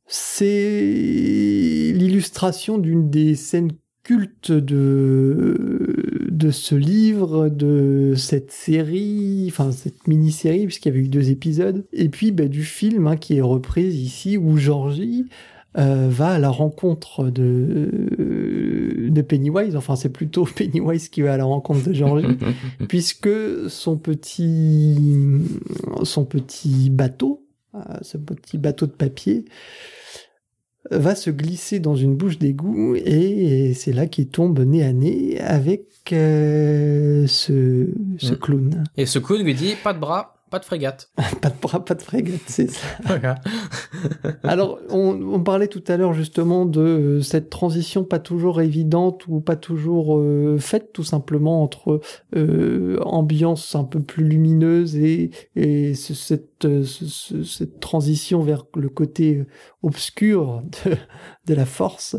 [0.07, 3.73] c'est l'illustration d'une des scènes
[4.03, 11.09] cultes de, de ce livre, de cette série, enfin cette mini-série, puisqu'il y avait eu
[11.09, 15.27] deux épisodes, et puis bah, du film hein, qui est reprise ici, où Georgie
[15.77, 21.37] euh, va à la rencontre de, de Pennywise, enfin c'est plutôt Pennywise qui va à
[21.37, 22.39] la rencontre de Georgie,
[22.89, 23.29] puisque
[23.69, 24.97] son petit,
[26.05, 29.45] son petit bateau, euh, ce petit bateau de papier,
[30.91, 35.39] va se glisser dans une bouche d'égout et c'est là qu'il tombe nez à nez
[35.41, 38.39] avec euh, ce, ce mm.
[38.39, 38.85] clown.
[38.97, 41.11] Et ce clown lui dit pas de bras, pas de frégate.
[41.41, 42.87] pas, de, pas de frégate, c'est ça.
[44.43, 49.41] Alors, on, parlait tout à l'heure justement de euh, cette transition pas toujours évidente ou
[49.41, 52.01] pas toujours euh, faite tout simplement entre
[52.37, 59.45] euh, ambiance un peu plus lumineuse et, et cette, cette transition vers le côté
[59.83, 60.97] obscur de,
[61.47, 62.17] de la force.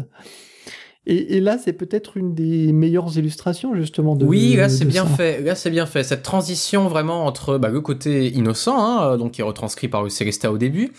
[1.11, 4.25] Et, là, c'est peut-être une des meilleures illustrations justement de.
[4.25, 5.41] Oui, là c'est bien fait.
[5.41, 6.03] Là c'est bien fait.
[6.03, 10.09] Cette transition vraiment entre bah, le côté innocent, hein, donc qui est retranscrit par le
[10.09, 10.91] Célesta au début,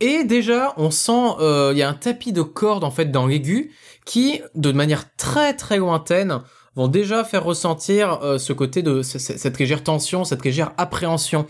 [0.00, 3.26] et déjà on sent euh, il y a un tapis de cordes en fait dans
[3.26, 3.70] l'aigu
[4.06, 6.40] qui, de manière très très lointaine,
[6.74, 11.44] vont déjà faire ressentir euh, ce côté de cette légère tension, cette légère appréhension.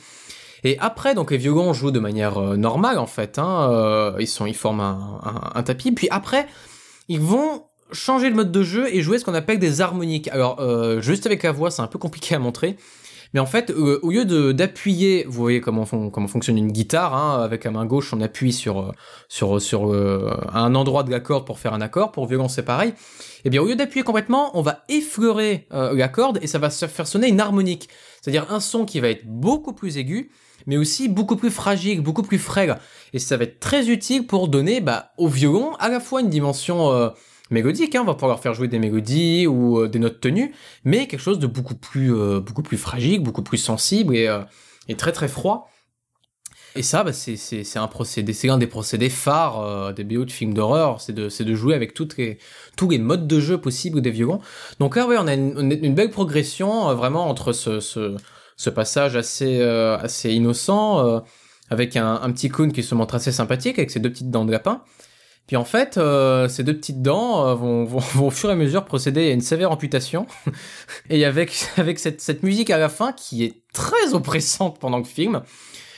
[0.64, 3.38] Et après, donc les violons jouent de manière euh, normale en fait.
[3.38, 5.92] Hein, ils sont, ils forment un, un, tapis.
[5.92, 6.48] Puis après,
[7.06, 10.28] ils vont changer le mode de jeu et jouer ce qu'on appelle des harmoniques.
[10.28, 12.76] Alors, euh, juste avec la voix, c'est un peu compliqué à montrer.
[13.32, 17.40] Mais en fait, euh, au lieu d'appuyer, vous voyez comment, comment fonctionne une guitare, hein,
[17.42, 18.92] avec la main gauche, on appuie sur euh,
[19.28, 19.92] sur sur
[20.52, 22.10] un endroit de la corde pour faire un accord.
[22.10, 22.92] Pour violon, c'est pareil.
[23.44, 26.86] Eh bien, au lieu d'appuyer complètement, on va effleurer la corde et ça va se
[26.86, 27.88] faire sonner une harmonique,
[28.20, 30.30] c'est-à-dire un son qui va être beaucoup plus aigu,
[30.66, 32.78] mais aussi beaucoup plus fragile, beaucoup plus frêle.
[33.12, 36.28] Et ça va être très utile pour donner bah, au violon à la fois une
[36.30, 37.12] dimension
[37.50, 41.06] mélodique, hein, on va pouvoir faire jouer des mélodies ou euh, des notes tenues, mais
[41.06, 44.42] quelque chose de beaucoup plus, euh, beaucoup plus fragile, beaucoup plus sensible et, euh,
[44.96, 45.70] très très froid.
[46.76, 51.00] Et ça, bah, c'est, un procédé, c'est des procédés phares des BO de films d'horreur,
[51.00, 54.40] c'est de, jouer avec tous les modes de jeu possibles des violons.
[54.78, 61.24] Donc là, ouais, on a une, belle progression vraiment entre ce passage assez, assez innocent,
[61.70, 64.44] avec un, un petit clown qui se montre assez sympathique avec ses deux petites dents
[64.44, 64.82] de lapin,
[65.50, 68.54] puis en fait, euh, ces deux petites dents euh, vont, vont, au fur et à
[68.54, 70.28] mesure procéder à une sévère amputation.
[71.10, 75.04] et avec, avec cette, cette, musique à la fin qui est très oppressante pendant le
[75.04, 75.42] film.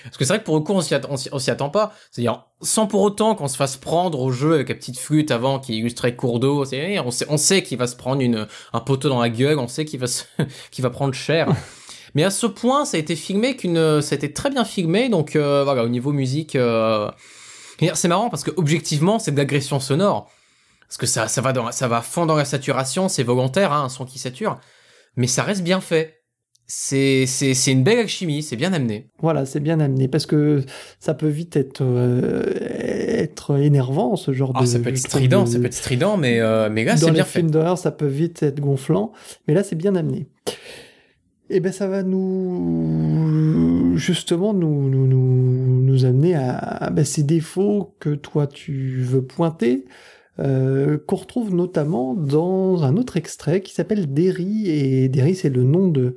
[0.04, 1.16] Parce que c'est vrai que pour le coup, on s'y attend,
[1.48, 1.92] attend pas.
[2.10, 5.58] C'est-à-dire, sans pour autant qu'on se fasse prendre au jeu avec la petite flûte avant
[5.58, 6.64] qui illustrait cours d'eau.
[7.04, 9.68] On sait, on sait qu'il va se prendre une, un poteau dans la gueule, on
[9.68, 10.06] sait qu'il va,
[10.70, 11.54] qu'il va prendre cher.
[12.14, 15.10] Mais à ce point, ça a été filmé qu'une, ça a été très bien filmé.
[15.10, 17.10] Donc euh, voilà, au niveau musique, euh,
[17.94, 20.30] c'est marrant parce que objectivement, c'est de l'agression sonore.
[20.88, 23.85] Parce que ça, ça va dans, ça va fond dans la saturation, c'est volontaire, hein,
[23.85, 24.61] un son qui sature.
[25.16, 26.22] Mais ça reste bien fait.
[26.66, 29.11] C'est, c'est, c'est une belle alchimie, c'est bien amené.
[29.18, 30.62] Voilà, c'est bien amené parce que
[31.00, 32.42] ça peut vite être, euh,
[33.22, 34.66] être énervant ce genre ah, de.
[34.66, 37.40] ça peut être strident, ça peut être strident, mais, euh, mais là, c'est bien fait.
[37.40, 39.12] Dans les films d'horreur, ça peut vite être gonflant,
[39.48, 40.28] mais là, c'est bien amené.
[41.51, 43.22] Et eh ben, ça va nous,
[44.03, 49.84] justement, nous, nous, amener à, ben, ces défauts que toi tu veux pointer,
[50.40, 55.62] euh, qu'on retrouve notamment dans un autre extrait qui s'appelle Derry, et Derry c'est le
[55.62, 56.16] nom de,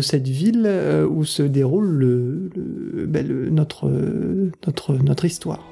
[0.00, 2.50] cette ville euh, où se déroule le,
[3.06, 3.88] ben, notre,
[5.02, 5.71] notre histoire.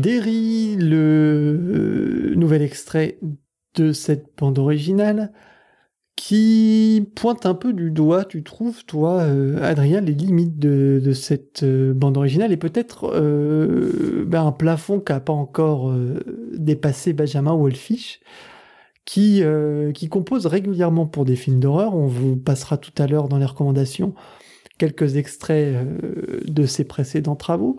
[0.00, 3.18] Derry, le nouvel extrait
[3.74, 5.32] de cette bande originale,
[6.16, 11.62] qui pointe un peu du doigt, tu trouves, toi, euh, Adrien, les limites de, cette
[11.62, 15.92] euh, bande originale et peut-être euh, ben, un plafond qu'a pas encore
[16.52, 18.20] dépassé Benjamin Wolfish,
[19.04, 19.42] qui
[20.10, 21.94] compose régulièrement pour des films d'horreur.
[21.94, 24.14] On vous passera tout à l'heure dans les recommandations
[24.78, 25.74] quelques extraits
[26.46, 27.78] de ses précédents travaux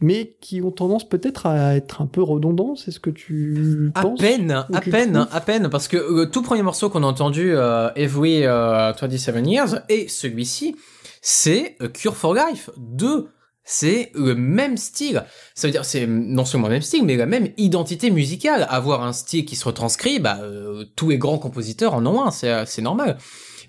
[0.00, 4.20] mais qui ont tendance peut-être à être un peu redondants, c'est ce que tu penses
[4.20, 7.52] À peine, à peine, à peine, parce que le tout premier morceau qu'on a entendu,
[7.54, 10.76] euh, Every 27 euh, Years, et celui-ci,
[11.20, 13.28] c'est Cure for Life 2.
[13.64, 15.24] C'est le même style.
[15.54, 18.66] Ça veut dire, c'est non seulement le même style, mais la même identité musicale.
[18.68, 22.32] Avoir un style qui se retranscrit, bah, euh, tous les grands compositeurs en ont un,
[22.32, 23.18] c'est normal.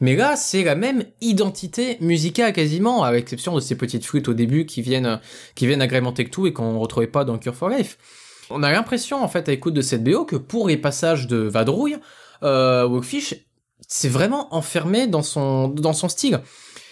[0.01, 4.33] Mais là, c'est la même identité musicale quasiment, à l'exception de ces petites flûtes au
[4.33, 5.19] début qui viennent,
[5.55, 7.97] qui viennent agrémenter tout et qu'on retrouvait pas dans Cure for Life.
[8.49, 11.37] On a l'impression, en fait, à l'écoute de cette BO, que pour les passages de
[11.37, 11.97] vadrouille,
[12.43, 13.35] euh, Walkfish
[13.87, 16.41] c'est vraiment enfermé dans son, dans son style.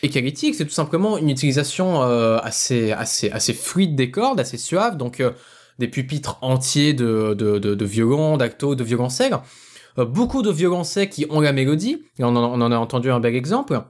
[0.04, 4.58] Et Kalitik, c'est tout simplement une utilisation euh, assez, assez, assez fluide des cordes, assez
[4.58, 5.32] suave, donc euh,
[5.80, 9.38] des pupitres entiers de, de, de, de violon, d'acto, de violoncelle, euh,
[9.98, 13.82] beaucoup de violoncelles qui ont la mélodie, et on en, a entendu un bel exemple,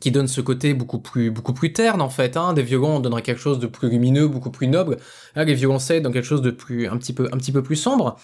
[0.00, 2.36] qui donne ce côté beaucoup plus beaucoup plus terne en fait.
[2.36, 2.52] Hein.
[2.52, 4.98] Des violons donneraient quelque chose de plus lumineux, beaucoup plus noble.
[5.34, 7.76] Là, les violoncelles donnent quelque chose de plus un petit peu un petit peu plus
[7.76, 8.16] sombre.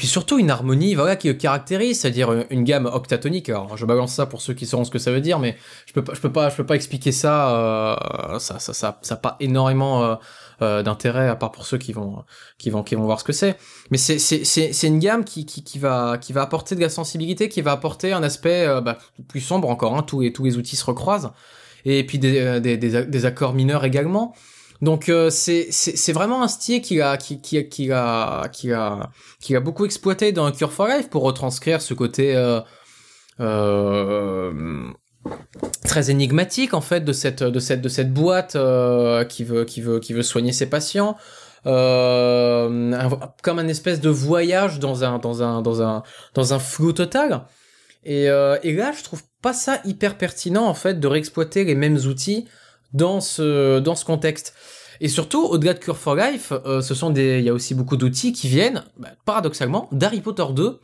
[0.00, 3.50] Puis surtout une harmonie, voilà, qui le caractérise, c'est-à-dire une gamme octatonique.
[3.50, 5.92] Alors, je balance ça pour ceux qui sauront ce que ça veut dire, mais je
[5.92, 7.54] peux pas, je peux pas, je peux pas expliquer ça.
[7.54, 10.14] Euh, ça, ça, ça, ça, pas énormément euh,
[10.62, 12.24] euh, d'intérêt à part pour ceux qui vont,
[12.58, 13.56] qui vont, qui vont voir ce que c'est.
[13.90, 16.80] Mais c'est, c'est, c'est, c'est une gamme qui, qui, qui va, qui va apporter de
[16.80, 18.98] la sensibilité, qui va apporter un aspect euh, bah,
[19.28, 19.96] plus sombre encore.
[19.96, 21.32] Hein, tous les, tous les outils se recroisent.
[21.84, 24.34] Et puis des, euh, des, des, des accords mineurs également.
[24.82, 29.10] Donc euh, c'est c'est vraiment un style qui a qui qui qui a qui a
[29.38, 32.60] qui a beaucoup exploité dans Cure for Life pour retranscrire ce côté euh,
[33.40, 34.90] euh,
[35.84, 39.80] très énigmatique en fait de cette de cette de cette boîte euh, qui veut qui
[39.80, 41.16] veut qui veut soigner ses patients.
[41.66, 42.96] Euh,
[43.42, 46.02] comme un espèce de voyage dans un dans un dans un
[46.32, 47.42] dans un flou total
[48.02, 51.74] et, euh, et là je trouve pas ça hyper pertinent en fait de réexploiter les
[51.74, 52.46] mêmes outils
[52.94, 54.54] dans ce dans ce contexte.
[55.02, 57.96] Et surtout, au-delà de Cure for Life, ce sont des, il y a aussi beaucoup
[57.96, 60.78] d'outils qui viennent, bah, paradoxalement, d'Harry Potter 2.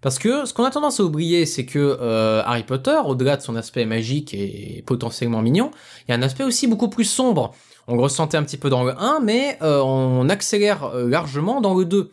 [0.00, 3.42] Parce que ce qu'on a tendance à oublier, c'est que euh, Harry Potter, au-delà de
[3.42, 5.70] son aspect magique et potentiellement mignon,
[6.06, 7.54] il y a un aspect aussi beaucoup plus sombre.
[7.86, 11.74] On le ressentait un petit peu dans le 1, mais euh, on accélère largement dans
[11.74, 12.10] le 2.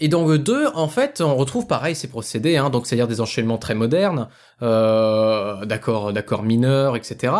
[0.00, 3.20] Et dans le 2, en fait, on retrouve pareil ces procédés, hein, donc c'est-à-dire des
[3.20, 4.28] enchaînements très modernes,
[4.62, 7.34] euh, d'accords, mineurs, etc.,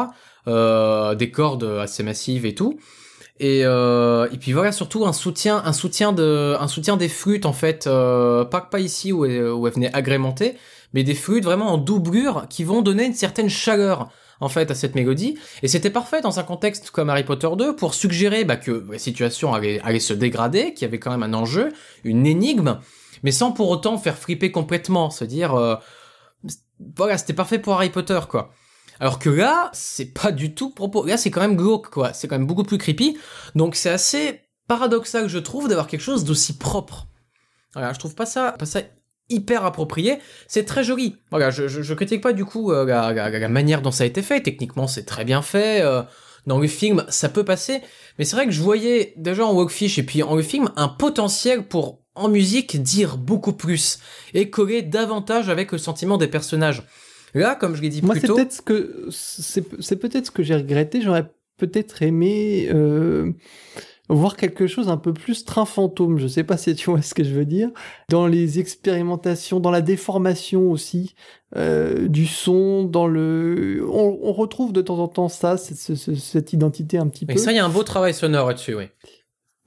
[0.47, 2.78] euh, des cordes assez massives et tout.
[3.43, 7.47] Et, euh, et puis voilà, surtout un soutien, un soutien de, un soutien des flûtes
[7.47, 10.57] en fait, euh, pas pas ici où, où elles venaient agrémenter,
[10.93, 14.11] mais des flûtes vraiment en doublure qui vont donner une certaine chaleur
[14.41, 17.76] en fait à cette mélodie et c'était parfait dans un contexte comme Harry Potter 2
[17.76, 21.22] pour suggérer bah, que la situation allait, allait se dégrader, qu'il y avait quand même
[21.22, 21.72] un enjeu,
[22.05, 22.78] une énigme,
[23.22, 25.76] mais sans pour autant faire flipper complètement, se dire euh,
[26.95, 28.53] voilà c'était parfait pour Harry Potter quoi.
[29.01, 31.07] Alors que là, c'est pas du tout propos.
[31.07, 32.12] Là, c'est quand même glauque, quoi.
[32.12, 33.16] C'est quand même beaucoup plus creepy.
[33.55, 37.07] Donc, c'est assez paradoxal, je trouve, d'avoir quelque chose d'aussi propre.
[37.72, 38.82] Voilà, je trouve pas ça, pas ça
[39.30, 40.18] hyper approprié.
[40.46, 41.16] C'est très joli.
[41.30, 44.42] Voilà, je, je, critique pas du coup euh, la, manière dont ça a été fait.
[44.42, 45.80] Techniquement, c'est très bien fait.
[45.82, 46.03] Euh,
[46.46, 47.80] dans le film, ça peut passer.
[48.18, 50.88] Mais c'est vrai que je voyais déjà en Walkfish et puis en le film un
[50.88, 53.98] potentiel pour en musique dire beaucoup plus
[54.34, 56.82] et coller davantage avec le sentiment des personnages.
[57.35, 60.43] Là, comme je l'ai dit Moi, plus tôt, peut-être ce que c'est peut-être ce que
[60.43, 61.01] j'ai regretté.
[61.01, 63.33] J'aurais peut-être aimé euh,
[64.09, 66.18] voir quelque chose un peu plus train fantôme.
[66.18, 67.70] Je sais pas si tu vois ce que je veux dire.
[68.09, 71.14] Dans les expérimentations, dans la déformation aussi
[71.57, 76.53] euh, du son, dans le, on, on, retrouve de temps en temps ça, cette, cette
[76.53, 77.41] identité un petit Mais peu.
[77.41, 78.89] ça, il y a un beau travail sonore là-dessus, oui.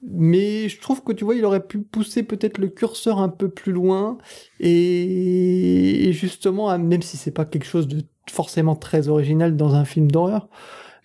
[0.06, 3.48] Mais je trouve que tu vois, il aurait pu pousser peut-être le curseur un peu
[3.48, 4.18] plus loin
[4.60, 10.10] et, justement, même si c'est pas quelque chose de forcément très original dans un film
[10.10, 10.48] d'horreur,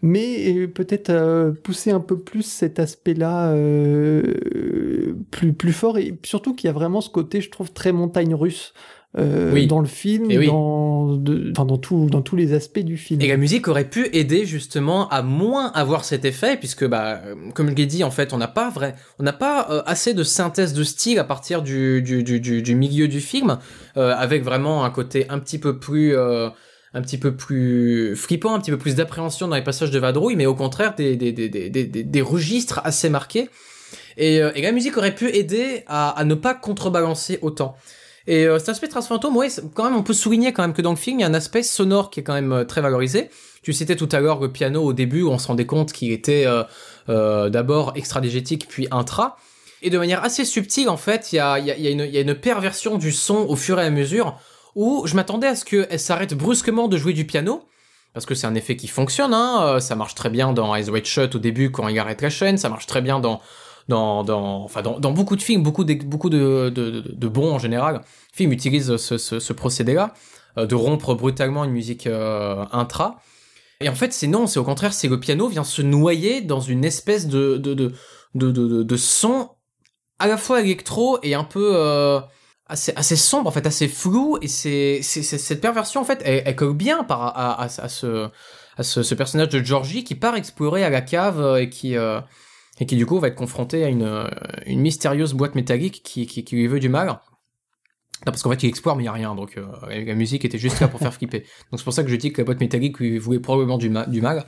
[0.01, 6.55] mais peut-être euh, pousser un peu plus cet aspect-là euh, plus plus fort et surtout
[6.55, 8.73] qu'il y a vraiment ce côté, je trouve, très montagne russe
[9.17, 13.21] euh, dans le film, dans, de, enfin, dans, tout, dans tous les aspects du film.
[13.21, 17.21] Et la musique aurait pu aider justement à moins avoir cet effet, puisque bah,
[17.55, 20.13] comme je l'ai dit, en fait, on n'a pas vrai, on n'a pas euh, assez
[20.13, 23.57] de synthèse de style à partir du, du, du, du, milieu du film,
[23.97, 26.49] euh, avec vraiment un côté un petit peu plus euh,
[26.93, 30.35] un petit peu plus flippant, un petit peu plus d'appréhension dans les passages de vadrouille,
[30.35, 33.49] mais au contraire des, des, des, des, des, des registres assez marqués.
[34.17, 37.75] Et, euh, et la musique aurait pu aider à, à ne pas contrebalancer autant.
[38.29, 40.83] Et euh, cet aspect Trace Fantôme, ouais, quand même, on peut souligner quand même que
[40.83, 42.79] dans le film, il y a un aspect sonore qui est quand même euh, très
[42.79, 43.31] valorisé.
[43.63, 46.11] Tu citais tout à l'heure le piano au début, où on se rendait compte qu'il
[46.11, 46.45] était
[47.09, 49.35] euh, d'abord extradégétique, puis intra.
[49.81, 53.55] Et de manière assez subtile, en fait, il y a, une, perversion du son au
[53.55, 54.39] fur et à mesure,
[54.75, 57.63] où je m'attendais à ce qu'elle s'arrête brusquement de jouer du piano,
[58.13, 61.05] parce que c'est un effet qui fonctionne, hein, ça marche très bien dans Eyes Wide
[61.05, 63.41] Shut au début quand il arrête la chaîne, ça marche très bien dans
[63.89, 67.59] dans, dans, enfin dans, beaucoup de films, beaucoup de, beaucoup de, de, de, bons en
[67.59, 70.13] général, films utilisent ce, ce, procédé-là,
[70.57, 73.19] euh, de rompre brutalement une musique euh, intra.
[73.81, 76.59] Et en fait, c'est non, c'est au contraire, c'est le piano vient se noyer dans
[76.59, 77.91] une espèce de, de, de,
[78.35, 79.49] de, de, son
[80.19, 82.19] à la fois électro et un peu euh,
[82.67, 84.37] assez, sombre, en fait, assez flou.
[84.43, 88.29] Et c'est, cette perversion, en fait, elle, elle colle bien par, à, à, ce,
[88.77, 91.95] à ce, personnage de Georgie qui part explorer à la cave et qui,
[92.79, 94.27] et qui du coup va être confronté à une, euh,
[94.65, 97.07] une mystérieuse boîte métallique qui, qui, qui lui veut du mal.
[97.07, 100.43] Non, parce qu'en fait, il explore, mais il n'y a rien, donc euh, la musique
[100.43, 101.39] était juste là pour faire flipper.
[101.71, 103.89] Donc c'est pour ça que je dis que la boîte métallique lui voulait probablement du,
[103.89, 104.45] ma du mal.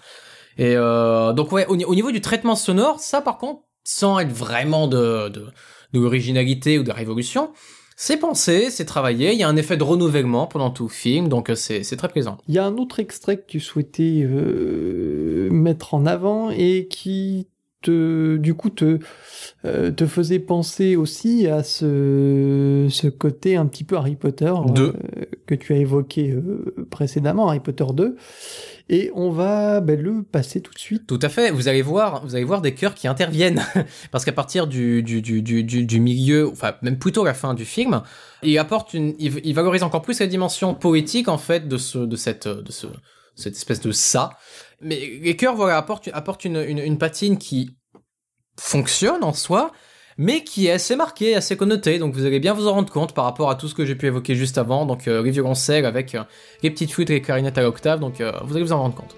[0.57, 4.33] Et euh, donc ouais, au, au, niveau du traitement sonore, ça par contre, sans être
[4.33, 5.45] vraiment de, de,
[5.93, 7.53] de l'originalité ou de révolution,
[7.95, 11.27] c'est pensé, c'est travaillé, il y a un effet de renouvellement pendant tout le film,
[11.27, 12.39] donc c'est très plaisant.
[12.47, 17.47] Il y a un autre extrait que tu souhaitais euh, mettre en avant et qui
[17.81, 18.99] te, du coup, te,
[19.65, 24.91] euh, te faisait penser aussi à ce, ce côté un petit peu Harry Potter euh,
[25.45, 28.15] que tu as évoqué euh, précédemment, Harry Potter 2.
[28.89, 31.07] Et on va ben, le passer tout de suite.
[31.07, 31.51] Tout à fait.
[31.51, 33.61] Vous allez voir, vous allez voir des chœurs qui interviennent
[34.11, 37.65] parce qu'à partir du, du, du, du, du milieu, enfin même plutôt la fin du
[37.65, 38.01] film,
[38.43, 41.99] il apporte une, il, il valorise encore plus la dimension poétique en fait de ce,
[41.99, 42.87] de cette, de ce,
[43.35, 44.31] cette espèce de ça.
[44.81, 47.75] Mais les chœurs, voilà, apportent, apportent une, patine qui
[48.59, 49.71] fonctionne en soi,
[50.17, 51.99] mais qui est assez marquée, assez connotée.
[51.99, 53.95] Donc vous allez bien vous en rendre compte par rapport à tout ce que j'ai
[53.95, 54.85] pu évoquer juste avant.
[54.85, 56.23] Donc euh, les violoncelles avec euh,
[56.63, 57.99] les petites flûtes et les clarinettes à l'octave.
[57.99, 59.15] Donc euh, vous allez vous en rendre compte.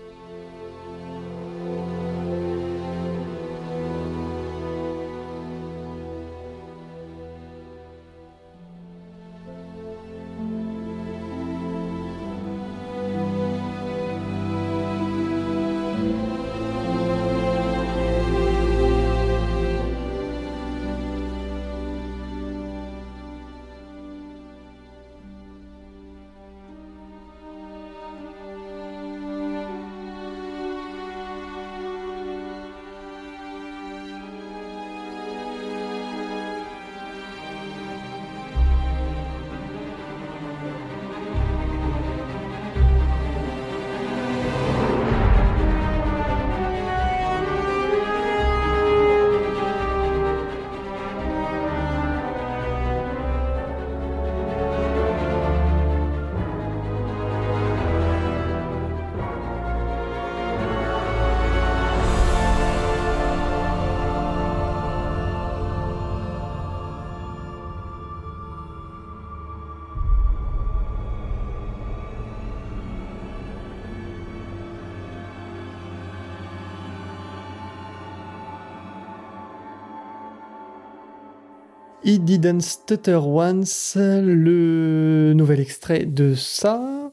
[82.19, 87.11] Didn't Stutter Once, le nouvel extrait de ça,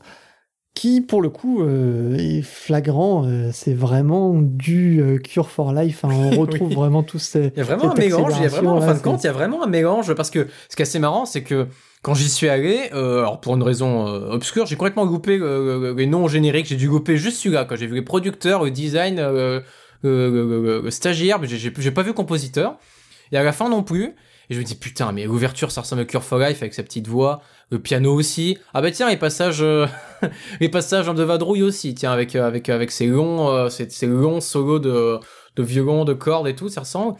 [0.74, 3.24] qui pour le coup euh, est flagrant.
[3.26, 6.04] Euh, c'est vraiment du euh, Cure for Life.
[6.04, 6.74] Hein, on retrouve oui.
[6.74, 7.52] vraiment tous ces.
[7.54, 8.34] Il y a vraiment un mélange.
[8.36, 10.30] Il y a vraiment, en fin de compte, il y a vraiment un mélange parce
[10.30, 11.66] que ce qui est assez marrant, c'est que
[12.02, 15.94] quand j'y suis allé, euh, alors pour une raison euh, obscure, j'ai complètement loupé euh,
[15.94, 16.66] les noms génériques.
[16.66, 17.66] J'ai dû louper juste celui-là.
[17.66, 19.20] Quand j'ai vu les producteurs, le design,
[20.02, 22.78] le stagiaire, mais j'ai pas vu compositeur.
[23.32, 24.14] Et à la fin non plus.
[24.50, 26.82] Et je me dis, putain, mais l'ouverture, ça ressemble à Cure for Life avec sa
[26.82, 27.40] petite voix.
[27.70, 28.58] Le piano aussi.
[28.74, 29.86] Ah bah tiens, les passages, euh,
[30.60, 34.80] les passages de vadrouille aussi, tiens, avec, avec, avec ces longs, euh, ces, longs solos
[34.80, 35.20] de,
[35.54, 37.16] de violon, de cordes et tout, ça ressemble.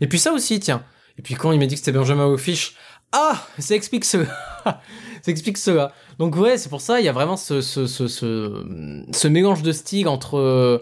[0.00, 0.84] Et puis ça aussi, tiens.
[1.18, 2.76] Et puis quand il m'a dit que c'était Benjamin O'Fish,
[3.10, 4.28] ah, ça explique cela.
[4.64, 5.92] ça explique cela.
[6.20, 9.62] Donc ouais, c'est pour ça, il y a vraiment ce, ce, ce, ce, ce mélange
[9.62, 10.78] de styles entre, euh,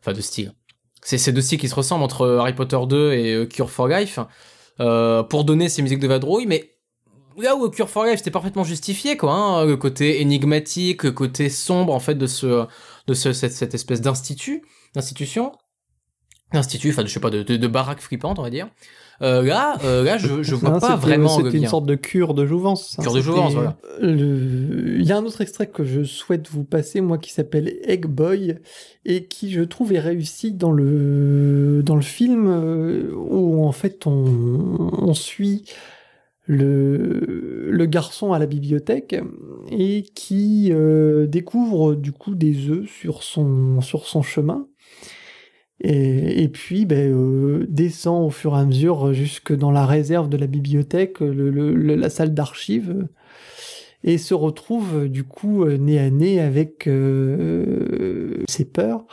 [0.00, 0.52] enfin de styles.
[1.00, 4.18] C'est ces deux styles qui se ressemblent entre Harry Potter 2 et Cure for Life
[4.80, 6.74] euh, pour donner ces musiques de vadrouille, mais
[7.36, 11.48] là où Cure for Life c'était parfaitement justifié, quoi, hein, le côté énigmatique, le côté
[11.48, 12.66] sombre en fait de ce,
[13.06, 14.62] de ce, cette, cette espèce d'institut,
[14.94, 15.52] d'institution.
[16.52, 18.68] Institut, enfin je sais pas, de, de, de baraque flippante, on va dire.
[19.20, 21.28] Euh, là, euh, là, je, je vois pas vraiment.
[21.28, 22.96] C'était une sorte de cure de jouvence.
[23.00, 23.76] Cure de jouvence, voilà.
[24.00, 28.06] Il y a un autre extrait que je souhaite vous passer, moi, qui s'appelle Egg
[28.06, 28.58] Boy
[29.04, 34.06] et qui, je trouve, est réussi dans le dans le film euh, où en fait
[34.06, 35.64] on, on suit
[36.46, 39.16] le, le garçon à la bibliothèque
[39.70, 44.66] et qui euh, découvre du coup des œufs sur son sur son chemin
[45.80, 50.36] et, puis ben, euh, descend au fur et à mesure jusque dans la réserve de
[50.36, 53.06] la bibliothèque, le, le, la salle d'archives,
[54.02, 59.04] et se retrouve du coup nez à nez avec euh, ses peurs.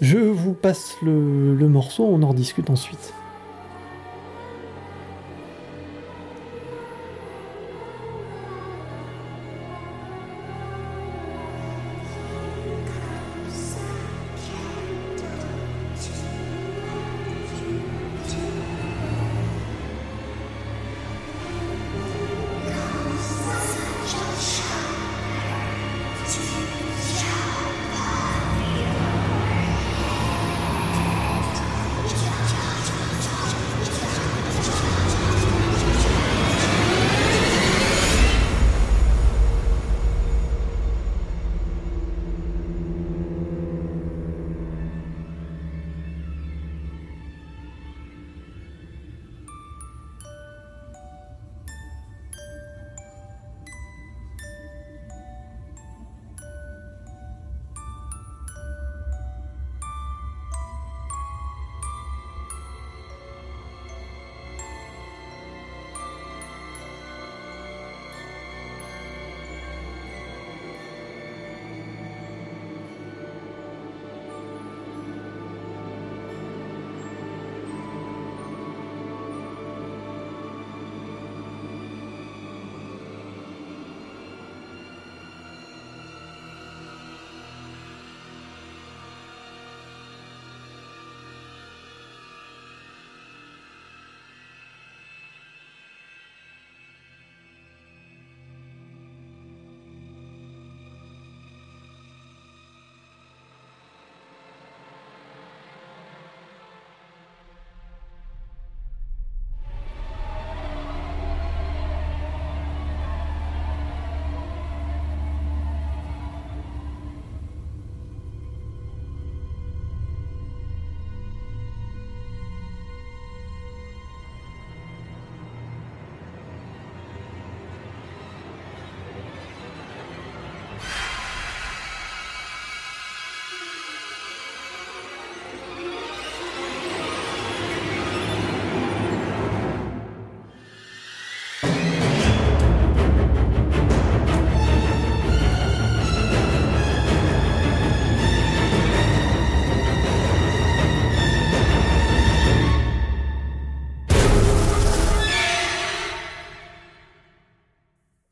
[0.00, 3.12] Je vous passe le, le morceau, on en discute ensuite.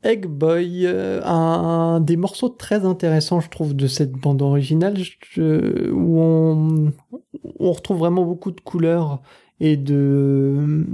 [0.08, 4.96] Egg Boy, euh, un, des morceaux très intéressants, je trouve, de cette bande originale,
[5.36, 6.92] où on,
[7.60, 9.20] on, retrouve vraiment beaucoup de couleurs
[9.60, 10.86] et de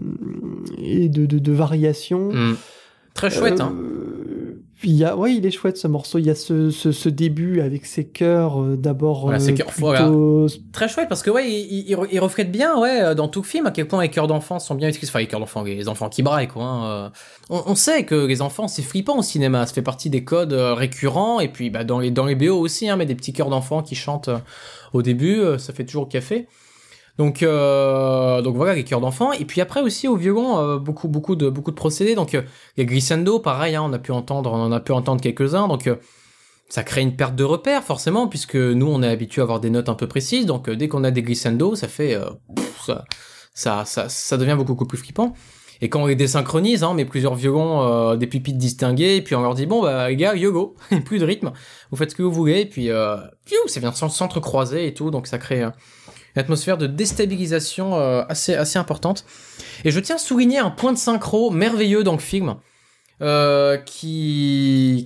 [0.79, 2.33] et de, de, de variations.
[2.33, 2.57] Mm.
[3.15, 3.73] Très chouette, hein.
[4.85, 6.19] Euh, il y a, ouais, il est chouette ce morceau.
[6.19, 9.69] Il y a ce, ce, ce début avec ses chœurs euh, d'abord Voilà, ses chœurs,
[9.69, 13.41] plutôt Très chouette parce que ouais, il, il, il reflète bien ouais euh, dans tout
[13.43, 15.11] le film à quel point les cœurs d'enfants sont bien utilisés.
[15.11, 16.65] Enfin, les cœurs d'enfants, les enfants qui braillent quoi.
[16.65, 17.11] hein, euh.
[17.51, 20.53] On, on sait que les enfants c'est flippant au cinéma, ça fait partie des codes
[20.53, 23.33] euh, récurrents et puis bah dans les dans les BO aussi, hein, mais des petits
[23.33, 24.39] chœurs d'enfants qui chantent euh,
[24.93, 26.47] au début, euh, ça fait toujours café.
[27.19, 29.33] Donc, euh, donc voilà les chœurs d'enfants.
[29.33, 32.15] Et puis après aussi au violon, euh, beaucoup beaucoup de beaucoup de procédés.
[32.15, 32.43] Donc euh,
[32.77, 35.69] les glissando, pareil, hein, on a pu entendre, on en a pu entendre quelques-uns.
[35.69, 35.97] Donc euh,
[36.69, 39.71] ça crée une perte de repère forcément, puisque nous on est habitué à avoir des
[39.71, 40.47] notes un peu précises.
[40.47, 42.19] Donc euh, dès qu'on a des glissando, ça fait
[42.57, 42.91] pff,
[43.55, 45.35] ça, ça, ça, devient beaucoup plus flippant.
[45.81, 49.23] Et quand on les désynchronise, hein, on met plusieurs violons, euh, des pupitres distingués, et
[49.23, 51.53] puis on leur dit bon bah les gars, yogo, plus de rythme,
[51.91, 53.17] vous faites ce que vous voulez, et puis euh,
[53.67, 55.67] ça vient s'entrecroiser et tout, donc ça crée
[56.35, 59.25] une atmosphère de déstabilisation euh, assez assez importante.
[59.85, 62.57] Et je tiens à souligner un point de synchro merveilleux dans le film.
[63.23, 65.05] Euh, qui,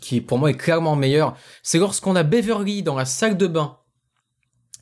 [0.00, 3.76] qui, pour moi est clairement meilleur, c'est lorsqu'on a Beverly dans la salle de bain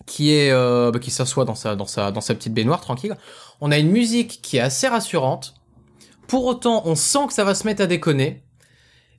[0.07, 3.17] qui est euh, bah, qui s'assoit dans sa dans sa dans sa petite baignoire tranquille.
[3.61, 5.55] On a une musique qui est assez rassurante.
[6.29, 8.45] Pour autant, on sent que ça va se mettre à déconner.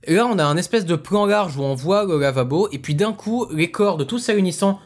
[0.06, 2.80] Et là, on a un espèce de plan large où on voit le lavabo et
[2.80, 4.80] puis d'un coup, les cordes tous s'unissant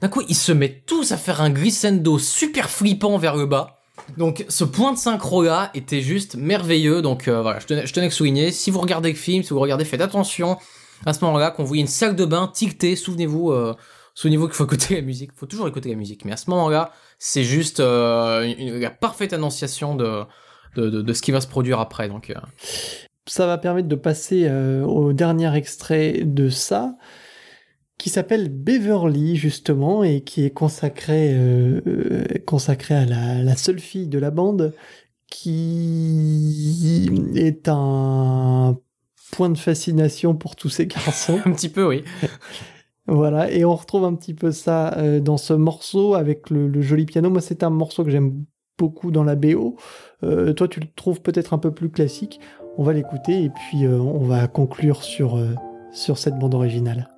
[0.00, 3.80] D'un coup, ils se mettent tous à faire un glissando super flippant vers le bas.
[4.18, 7.02] Donc ce point de synchro là était juste merveilleux.
[7.02, 8.52] Donc euh, voilà, je tenais, je tenais à souligner.
[8.52, 10.58] Si vous regardez le film, si vous regardez, faites attention
[11.06, 12.96] à ce moment-là qu'on voit une salle de bain tiltée.
[12.96, 13.74] Souvenez-vous, euh,
[14.14, 15.30] souvenez-vous qu'il faut écouter la musique.
[15.34, 16.24] Il faut toujours écouter la musique.
[16.24, 20.24] Mais à ce moment-là, c'est juste euh, une, la parfaite annonciation de,
[20.76, 22.08] de, de, de, ce qui va se produire après.
[22.08, 22.34] Donc euh.
[23.26, 24.50] Ça va permettre de passer
[24.84, 26.96] au dernier extrait de ça
[27.98, 31.80] qui s'appelle Beverly justement et qui est consacré euh,
[32.46, 34.74] consacré à la, la, seule fille de la bande
[35.28, 38.78] qui est un
[39.32, 41.40] point de fascination pour tous ces garçons.
[41.44, 42.04] un petit peu, oui.
[43.06, 46.82] voilà, et on retrouve un petit peu ça euh, dans ce morceau avec le, le
[46.82, 47.30] joli piano.
[47.30, 48.44] Moi, c'est un morceau que j'aime
[48.78, 49.76] beaucoup dans la BO.
[50.22, 52.40] Euh, toi, tu le trouves peut-être un peu plus classique.
[52.76, 55.54] On va l'écouter et puis euh, on va conclure sur, euh,
[55.92, 57.08] sur cette bande originale.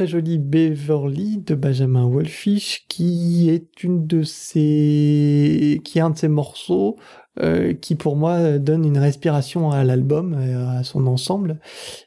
[0.00, 6.16] Très joli Beverly de Benjamin Wolfish, qui est une de ces, qui est un de
[6.16, 6.96] ces morceaux
[7.38, 11.60] euh, qui pour moi donne une respiration à l'album, à son ensemble,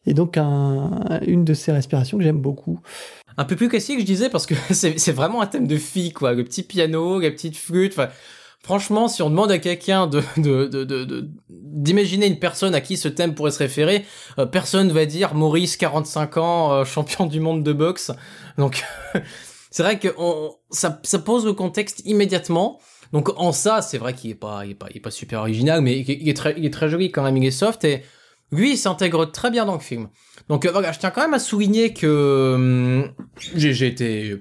[0.08, 2.80] et donc un, une de ces respirations que j'aime beaucoup.
[3.38, 6.34] Un peu plus classique, je disais, parce que c'est vraiment un thème de fille, quoi.
[6.34, 8.10] Le petit piano, la petite flûte, enfin
[8.64, 13.10] Franchement, si on demande à quelqu'un de, de, de, d'imaginer une personne à qui ce
[13.10, 14.06] thème pourrait se référer,
[14.40, 18.12] euh, personne va dire Maurice, 45 ans, euh, champion du monde de boxe.
[18.58, 18.86] Donc,
[19.70, 20.08] c'est vrai que
[20.72, 22.80] ça, ça pose le contexte immédiatement.
[23.12, 25.42] Donc, en ça, c'est vrai qu'il est pas, il est pas, il est pas super
[25.42, 28.04] original, mais il est très, il est très joli quand même, il est soft et
[28.54, 30.08] lui, il s'intègre très bien dans le film.
[30.48, 33.12] Donc, euh, voilà, je tiens quand même à souligner que hum,
[33.56, 34.40] j'ai été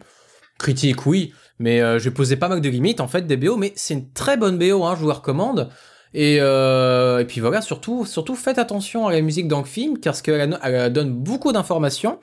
[0.58, 1.32] critique, oui,
[1.62, 4.10] mais euh, j'ai posé pas mal de limites en fait des BO, mais c'est une
[4.12, 5.70] très bonne BO, hein, je vous la recommande.
[6.12, 9.98] Et, euh, et puis voilà, surtout, surtout faites attention à la musique dans le film,
[9.98, 12.18] parce qu'elle elle donne beaucoup d'informations.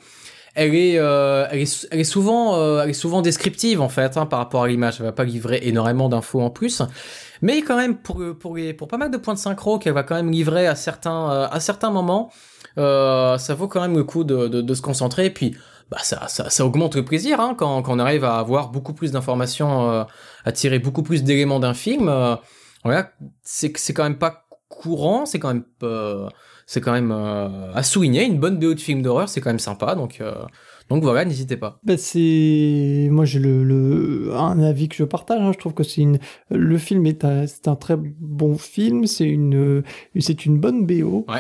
[0.56, 4.18] Elle est, euh, elle est, elle est souvent, euh, elle est souvent descriptive en fait
[4.18, 4.96] hein, par rapport à l'image.
[5.00, 6.82] Elle va pas livrer énormément d'infos en plus,
[7.42, 10.04] mais quand même pour pour les, pour pas mal de points de synchro qu'elle va
[10.04, 12.32] quand même livrer à certains euh, à certains moments,
[12.78, 15.28] euh, ça vaut quand même le coup de, de, de se concentrer.
[15.28, 15.56] Et puis
[15.90, 18.94] bah ça, ça, ça, augmente le plaisir hein, quand, quand on arrive à avoir beaucoup
[18.94, 20.04] plus d'informations, euh,
[20.46, 22.10] à tirer beaucoup plus d'éléments d'un film.
[22.10, 22.36] Euh,
[22.84, 23.12] voilà,
[23.42, 26.30] c'est c'est quand même pas courant, c'est quand même euh,
[26.66, 28.26] c'est quand même euh, à souligner.
[28.26, 29.96] Une bonne BO de film d'horreur, c'est quand même sympa.
[29.96, 30.34] Donc euh,
[30.90, 31.80] donc voilà, n'hésitez pas.
[31.84, 35.42] Bah c'est moi j'ai le, le, un avis que je partage.
[35.42, 35.52] Hein.
[35.54, 36.20] Je trouve que c'est une
[36.50, 39.08] le film est un, c'est un très bon film.
[39.08, 39.84] C'est une
[40.20, 41.26] c'est une bonne BO.
[41.28, 41.40] Ouais.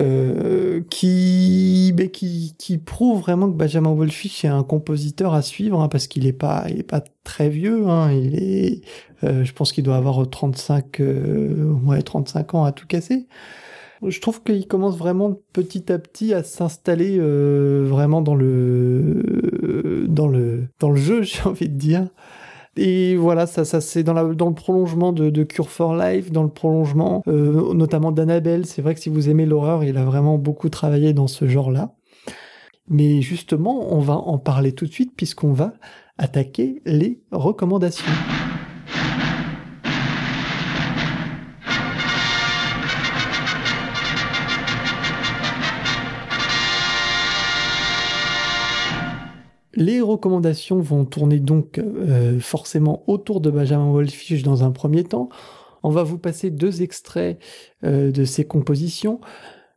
[0.00, 5.80] Euh, qui, bah, qui, qui prouve vraiment que Benjamin Wolfish est un compositeur à suivre,
[5.80, 8.82] hein, parce qu'il est pas, il est pas très vieux, hein, il est,
[9.24, 13.26] euh, je pense qu'il doit avoir 35, euh, ouais, 35 ans à tout casser.
[14.06, 20.28] Je trouve qu'il commence vraiment petit à petit à s'installer euh, vraiment dans le, dans
[20.28, 22.08] le, dans le jeu, j'ai envie de dire.
[22.80, 26.44] Et voilà, ça, ça c'est dans, dans le prolongement de, de Cure for Life, dans
[26.44, 28.66] le prolongement euh, notamment d'Annabelle.
[28.66, 31.96] C'est vrai que si vous aimez l'horreur, il a vraiment beaucoup travaillé dans ce genre-là.
[32.88, 35.74] Mais justement, on va en parler tout de suite puisqu'on va
[36.18, 38.06] attaquer les recommandations.
[49.78, 55.28] Les recommandations vont tourner donc euh, forcément autour de Benjamin Wolfish dans un premier temps.
[55.84, 57.38] On va vous passer deux extraits
[57.84, 59.20] euh, de ses compositions.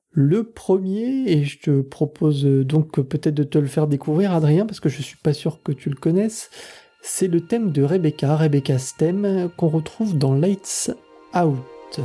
[0.10, 4.80] Le premier, et je te propose donc peut-être de te le faire découvrir, Adrien, parce
[4.80, 6.50] que je suis pas sûr que tu le connaisses,
[7.04, 10.92] C'est le thème de Rebecca, Rebecca's thème, qu'on retrouve dans Lights
[11.36, 12.02] Out.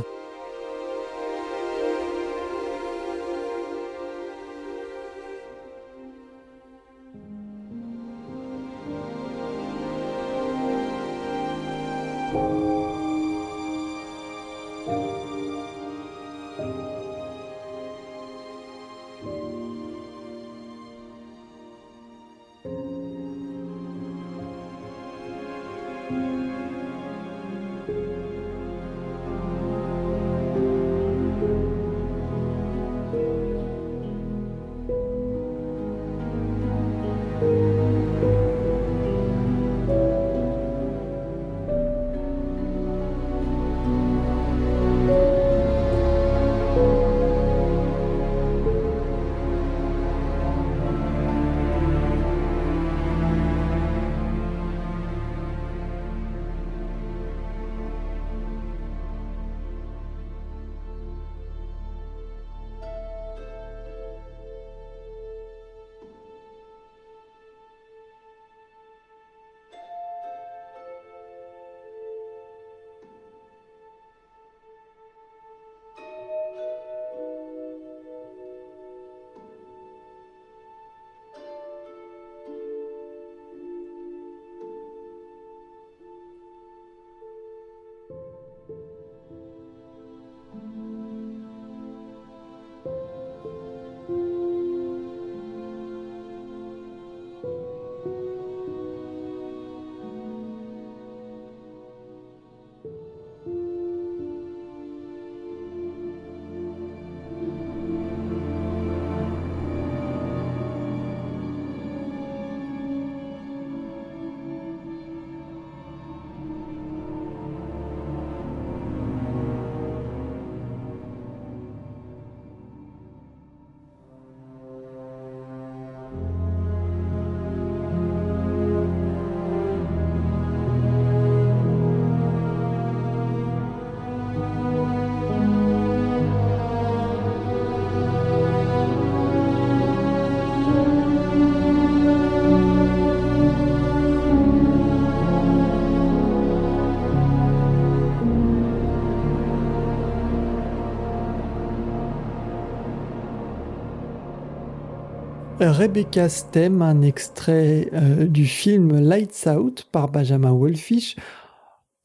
[155.69, 161.15] Rebecca's Theme, un extrait euh, du film Lights Out par Benjamin Wolfish.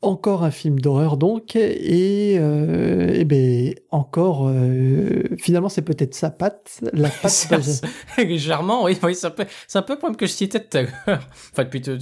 [0.01, 6.31] Encore un film d'horreur donc, et, euh, et ben encore, euh, finalement c'est peut-être sa
[6.31, 7.85] patte, la patte.
[8.19, 10.79] Légèrement, oui, oui c'est un peu, c'est un peu le problème que je citais tout
[10.79, 10.91] à l'heure.
[11.53, 11.93] enfin, plutôt,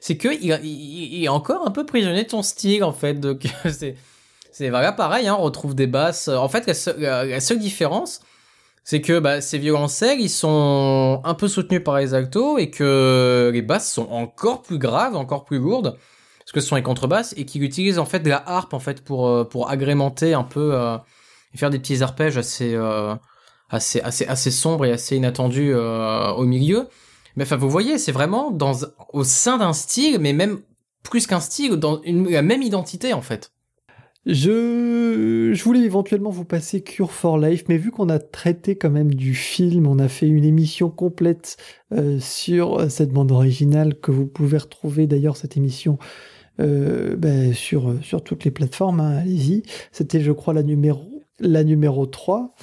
[0.00, 3.42] c'est que il, il, est encore un peu prisonnier de son style en fait, donc
[3.70, 3.96] c'est,
[4.50, 6.28] c'est voilà pareil, hein, on retrouve des basses.
[6.28, 8.20] En fait, la, la seule différence,
[8.84, 13.50] c'est que bah, ces violoncelles, ils sont un peu soutenus par les altos et que
[13.52, 15.96] les basses sont encore plus graves, encore plus lourdes,
[16.38, 18.78] parce que ce sont les contrebasses et qu'ils utilisent en fait de la harpe en
[18.78, 20.98] fait pour euh, pour agrémenter un peu euh,
[21.54, 23.14] et faire des petits arpèges assez euh,
[23.70, 26.88] assez assez assez sombres et assez inattendus au milieu.
[27.36, 28.72] Mais enfin, vous voyez, c'est vraiment dans
[29.12, 30.60] au sein d'un style, mais même
[31.02, 33.53] plus qu'un style, dans une, la même identité en fait.
[34.26, 38.88] Je, je voulais éventuellement vous passer Cure for Life, mais vu qu'on a traité quand
[38.90, 41.58] même du film, on a fait une émission complète
[41.92, 45.98] euh, sur cette bande originale que vous pouvez retrouver d'ailleurs cette émission
[46.58, 49.62] euh, ben, sur, sur toutes les plateformes, hein, allez-y.
[49.92, 52.54] C'était je crois la numéro, la numéro 3.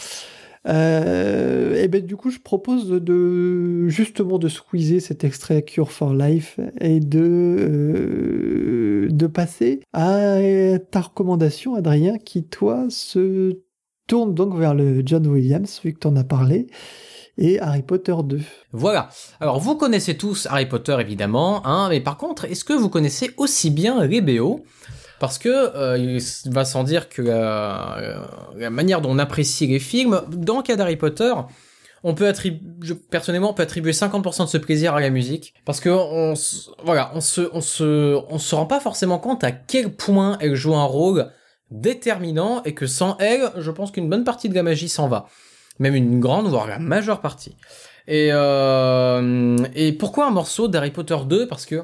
[0.68, 6.14] Euh, et ben du coup, je propose de justement de squeezer cet extrait Cure for
[6.14, 10.38] Life et de euh, de passer à
[10.92, 13.60] ta recommandation, Adrien, qui toi se
[14.08, 16.68] tourne donc vers le John Williams, vu que tu en as parlé
[17.38, 18.40] et Harry Potter 2.
[18.72, 19.10] Voilà.
[19.40, 23.32] Alors vous connaissez tous Harry Potter évidemment, hein, mais par contre, est-ce que vous connaissez
[23.38, 24.22] aussi bien les
[25.22, 30.24] parce que euh, il va sans dire que la, manière dont on apprécie les films,
[30.30, 31.32] dans le cas d'Harry Potter,
[32.04, 35.80] on peut attribuer, personnellement, on peut attribuer 50% de ce plaisir à la musique, parce
[35.80, 36.34] que on,
[36.84, 40.56] voilà, on se, on se, on se rend pas forcément compte à quel point elle
[40.56, 41.32] joue un rôle
[41.70, 45.28] déterminant et que sans elle, je pense qu'une bonne partie de la magie s'en va,
[45.78, 47.56] même une grande voire la majeure partie.
[48.08, 51.84] Et euh, et pourquoi un morceau d'Harry Potter 2 Parce que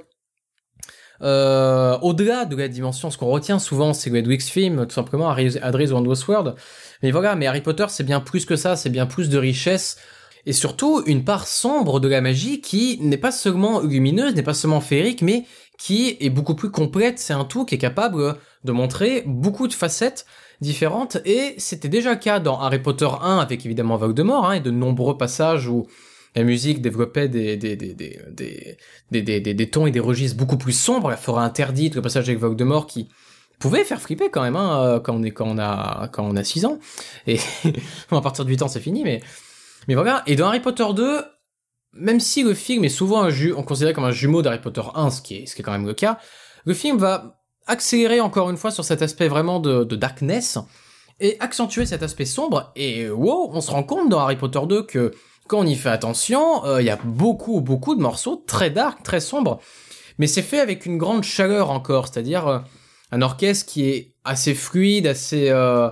[1.22, 5.30] euh, au-delà de la dimension, ce qu'on retient souvent, c'est le Edwig's film, tout simplement,
[5.30, 6.56] Adris World.
[7.04, 9.98] Mais voilà, mais Harry Potter, c'est bien plus que ça, c'est bien plus de richesse.
[10.46, 14.54] et surtout une part sombre de la magie qui n'est pas seulement lumineuse, n'est pas
[14.54, 15.46] seulement féerique, mais
[15.78, 17.20] qui est beaucoup plus complète.
[17.20, 20.26] C'est un tout qui est capable de montrer beaucoup de facettes
[20.62, 24.60] différentes, et c'était déjà le cas dans Harry Potter 1 avec évidemment Voldemort, hein, et
[24.60, 25.86] de nombreux passages où
[26.36, 27.96] la musique développait des, des, des,
[29.12, 32.40] des, des, tons et des registres beaucoup plus sombres, la forêt interdite, le passage avec
[32.40, 33.10] Voldemort qui
[33.60, 36.36] pouvait faire flipper quand même hein, euh, quand on est quand on a quand on
[36.36, 36.80] a 6 ans.
[37.26, 37.40] Et
[38.12, 39.22] à partir de 8 ans c'est fini mais
[39.88, 40.24] mais voilà.
[40.28, 41.24] Et dans Harry Potter 2
[41.94, 45.22] même si le film est souvent on considère comme un jumeau d'Harry Potter 1 ce
[45.22, 46.20] qui est ce qui est quand même le cas
[46.66, 50.60] le film va accélérer encore une fois sur cet aspect vraiment de, de darkness
[51.20, 52.72] et accentuer cet aspect sombre.
[52.76, 55.12] Et wow on se rend compte dans Harry Potter 2 que
[55.48, 59.04] quand on y fait attention, euh, il y a beaucoup, beaucoup de morceaux très dark,
[59.04, 59.60] très sombres,
[60.18, 62.60] mais c'est fait avec une grande chaleur encore, c'est-à-dire euh,
[63.12, 65.90] un orchestre qui est assez fluide, assez, euh,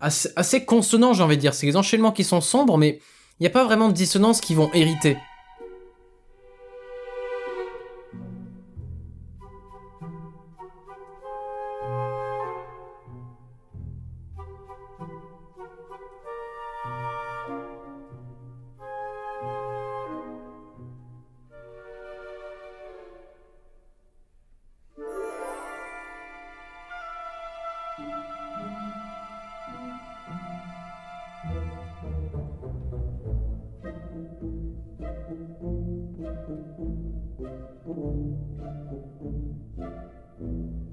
[0.00, 1.54] assez, assez consonant, j'ai envie de dire.
[1.54, 3.00] C'est les enchaînements qui sont sombres, mais
[3.38, 5.16] il n'y a pas vraiment de dissonances qui vont hériter.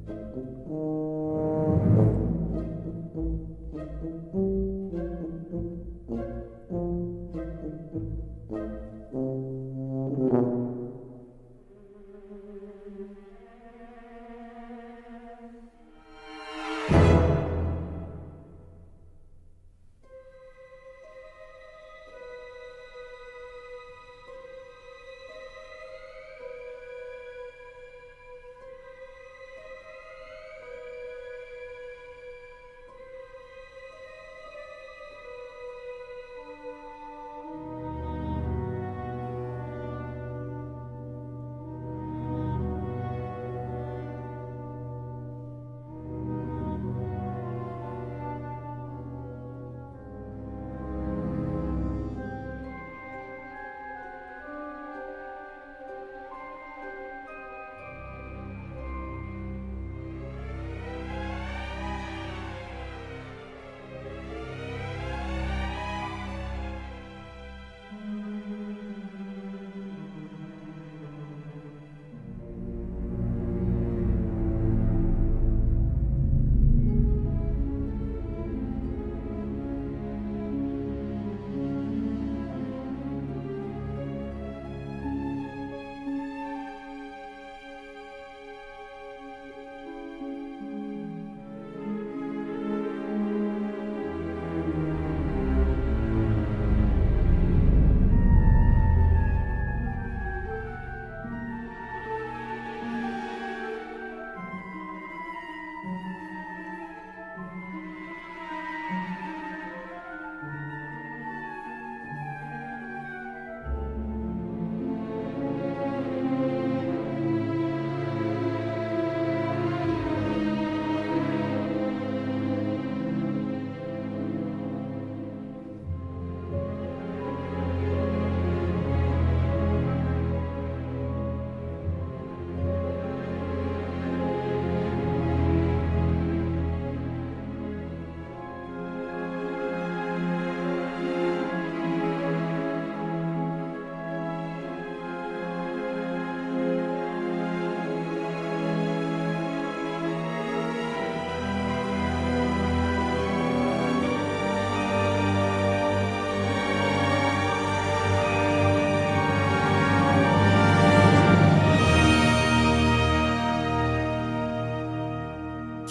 [0.10, 0.81] Mm-hmm.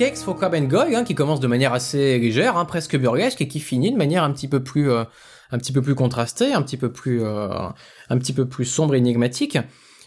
[0.01, 3.43] Cakes for Crab and Goy, hein, qui commence de manière assez légère, hein, presque burlesque,
[3.43, 5.05] et qui finit de manière un petit peu plus, euh,
[5.51, 7.51] un petit peu plus contrastée, un petit peu plus, euh,
[8.09, 9.59] un petit peu plus sombre et énigmatique.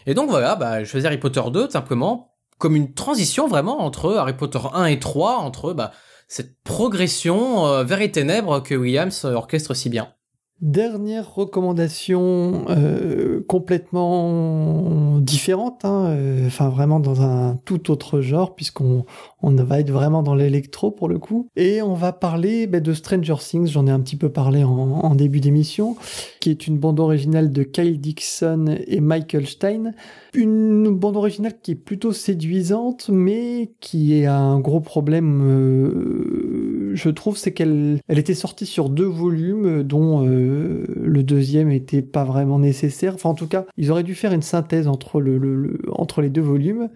[0.06, 4.14] Et donc voilà, bah, je faisais Harry Potter 2 simplement comme une transition vraiment entre
[4.14, 5.92] Harry Potter 1 et 3, entre bah,
[6.26, 10.13] cette progression euh, vers les ténèbres que Williams orchestre si bien.
[10.60, 19.04] Dernière recommandation euh, complètement différente, hein, euh, enfin vraiment dans un tout autre genre puisqu'on
[19.42, 21.48] on va être vraiment dans l'électro pour le coup.
[21.56, 24.70] Et on va parler ben, de Stranger Things, j'en ai un petit peu parlé en,
[24.70, 25.96] en début d'émission,
[26.40, 29.92] qui est une bande originale de Kyle Dixon et Michael Stein.
[30.34, 35.42] Une bande originale qui est plutôt séduisante mais qui a un gros problème...
[35.44, 41.70] Euh, je trouve, c'est qu'elle elle était sortie sur deux volumes, dont euh, le deuxième
[41.70, 43.14] était pas vraiment nécessaire.
[43.14, 46.88] Enfin, en tout cas, ils auraient dû faire une synthèse entre les deux volumes.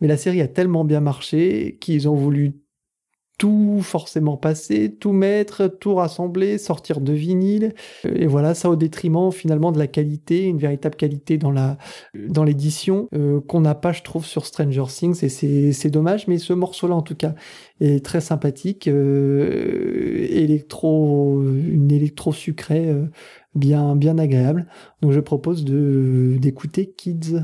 [0.00, 2.61] Mais la série a tellement bien marché qu'ils ont voulu
[3.38, 7.74] tout forcément passer, tout mettre, tout rassembler, sortir de vinyle.
[8.04, 11.78] Et voilà, ça au détriment finalement de la qualité, une véritable qualité dans la
[12.14, 15.24] dans l'édition euh, qu'on n'a pas, je trouve, sur Stranger Things.
[15.24, 17.34] Et c'est dommage, mais ce morceau-là en tout cas
[17.80, 23.06] est très sympathique, euh, électro, une électro sucrée, euh,
[23.54, 24.66] bien bien agréable.
[25.00, 27.40] Donc je propose de d'écouter Kids.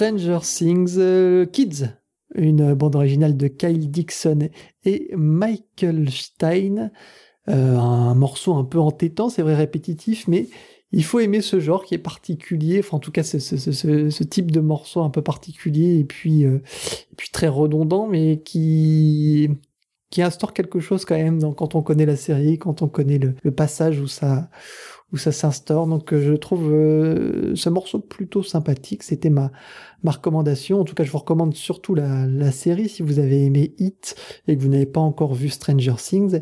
[0.00, 1.90] Stranger Things euh, Kids,
[2.34, 4.48] une bande originale de Kyle Dixon
[4.86, 6.90] et Michael Stein.
[7.50, 10.48] Euh, un morceau un peu entêtant, c'est vrai répétitif, mais
[10.90, 14.60] il faut aimer ce genre qui est particulier, enfin en tout cas ce, type de
[14.60, 16.60] morceau un peu particulier et puis, euh,
[17.34, 19.50] très redondant, mais qui,
[20.08, 23.34] qui instaure quelque chose quand même quand on connaît la série, quand on connaît le,
[23.42, 24.48] le passage où ça,
[25.12, 25.86] où ça s'instaure.
[25.86, 29.02] Donc euh, je trouve euh, ce morceau plutôt sympathique.
[29.02, 29.50] C'était ma,
[30.02, 30.80] ma recommandation.
[30.80, 34.16] En tout cas, je vous recommande surtout la, la série si vous avez aimé Hit
[34.48, 36.40] et que vous n'avez pas encore vu Stranger Things.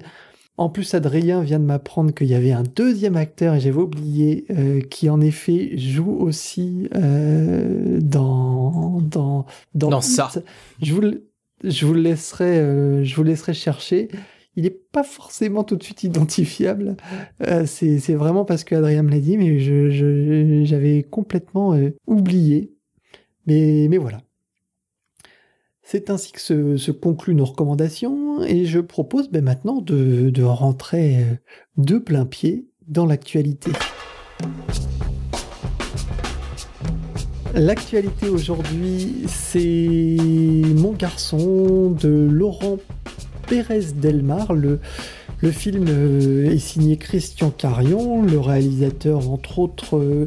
[0.58, 4.44] En plus, Adrien vient de m'apprendre qu'il y avait un deuxième acteur, et j'avais oublié,
[4.50, 9.46] euh, qui en effet joue aussi euh, dans, dans,
[9.76, 10.28] dans, dans ça.
[10.82, 11.02] Je vous,
[11.62, 14.08] je vous laisserai, euh, je vous laisserai chercher
[14.58, 16.96] il n'est pas forcément tout de suite identifiable.
[17.46, 22.74] Euh, c'est vraiment parce que Adrien me l'a dit, mais j'avais complètement euh, oublié.
[23.46, 24.20] Mais, mais voilà.
[25.82, 30.42] C'est ainsi que se, se, concluent nos recommandations et je propose ben, maintenant de, de
[30.42, 31.34] rentrer euh,
[31.76, 33.70] de plein pied dans l'actualité.
[37.54, 40.16] L'actualité aujourd'hui, c'est
[40.74, 42.78] Mon garçon de Laurent
[43.48, 44.52] Pérez Delmar.
[44.52, 44.78] Le,
[45.50, 50.26] film euh, est signé Christian Carion, le réalisateur entre autres euh,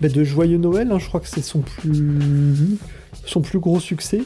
[0.00, 0.98] bah, de Joyeux Noël, hein.
[0.98, 4.22] je crois que c'est son plus, gros succès,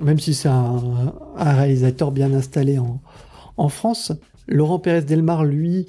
[0.00, 4.12] même si c'est un, réalisateur bien installé en, France.
[4.48, 5.86] Laurent Pérez Delmar, lui,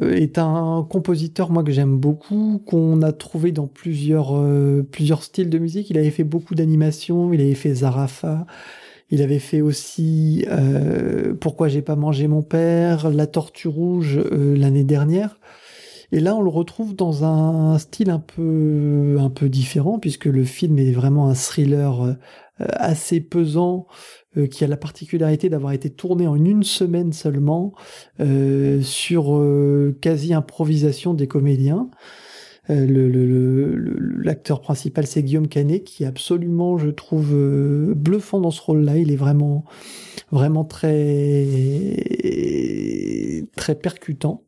[0.00, 4.34] euh, est un compositeur moi que j'aime beaucoup, qu'on a trouvé dans plusieurs,
[4.90, 5.90] plusieurs styles de musique.
[5.90, 8.46] Il avait fait beaucoup d'animations, il avait fait Zarafa,
[9.12, 14.84] il avait fait aussi euh, Pourquoi j'ai pas mangé mon père, La Tortue Rouge l'année
[14.84, 15.38] dernière.
[16.10, 20.44] Et là, on le retrouve dans un style un peu, un peu différent, puisque le
[20.44, 22.16] film est vraiment un thriller
[22.58, 23.86] assez pesant,
[24.38, 27.74] euh, qui a la particularité d'avoir été tourné en une semaine seulement
[28.18, 31.90] euh, sur euh, quasi improvisation des comédiens.
[32.68, 37.34] L'acteur le, principal, c'est Guillaume Canet, qui est absolument, je trouve,
[37.94, 38.98] bluffant dans ce rôle-là.
[38.98, 39.64] Il est vraiment,
[40.30, 41.86] vraiment très,
[43.56, 44.44] très percutant.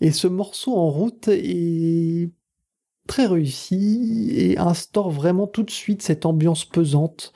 [0.00, 2.30] Et ce morceau en route est
[3.06, 7.32] très réussi et instaure vraiment tout de suite cette ambiance pesante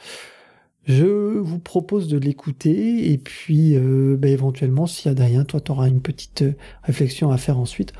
[0.86, 5.60] je vous propose de l'écouter et puis euh, bah, éventuellement, s'il y a rien, toi,
[5.60, 6.52] tu auras une petite euh,
[6.82, 7.92] réflexion à faire ensuite.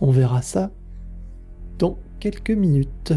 [0.00, 0.72] On verra ça
[1.78, 3.12] dans quelques minutes.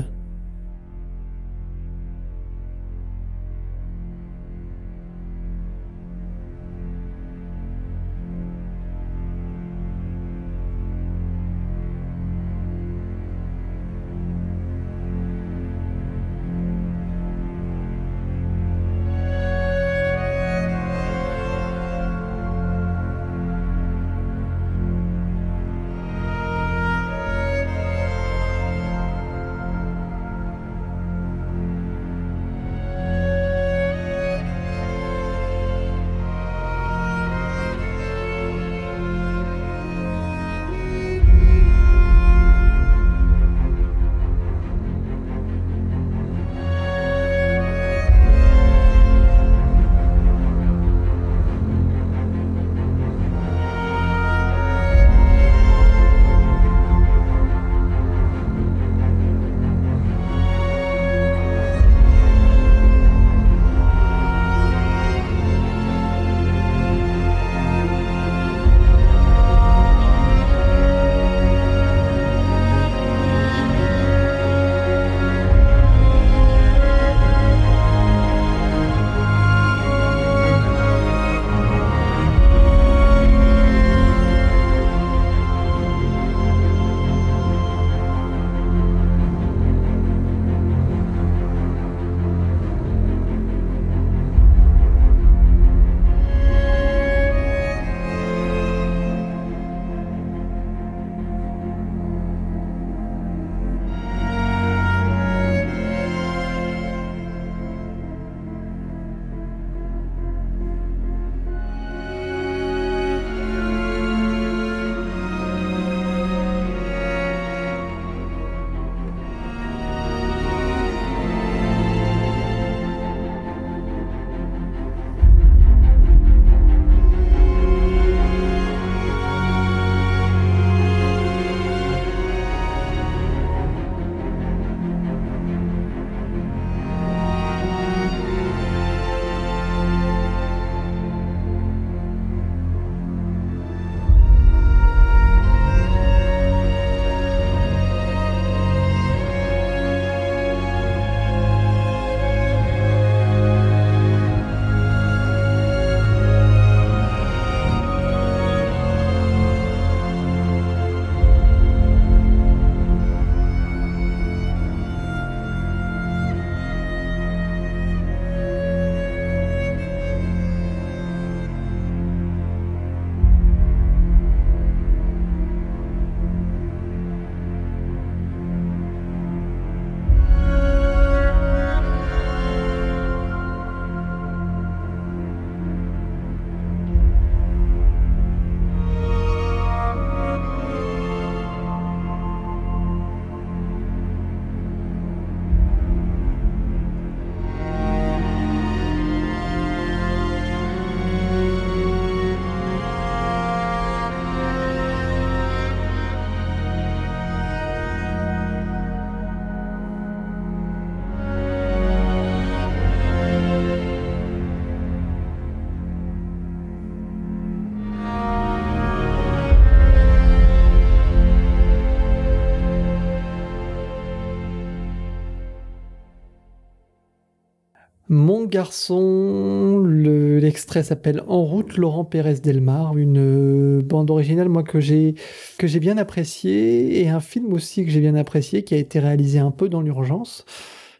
[228.39, 234.79] Garçon, le- l'extrait s'appelle En route Laurent Pérez Delmar, une euh, bande originale moi que
[234.79, 235.15] j'ai
[235.57, 238.99] que j'ai bien appréciée et un film aussi que j'ai bien apprécié qui a été
[238.99, 240.45] réalisé un peu dans l'urgence.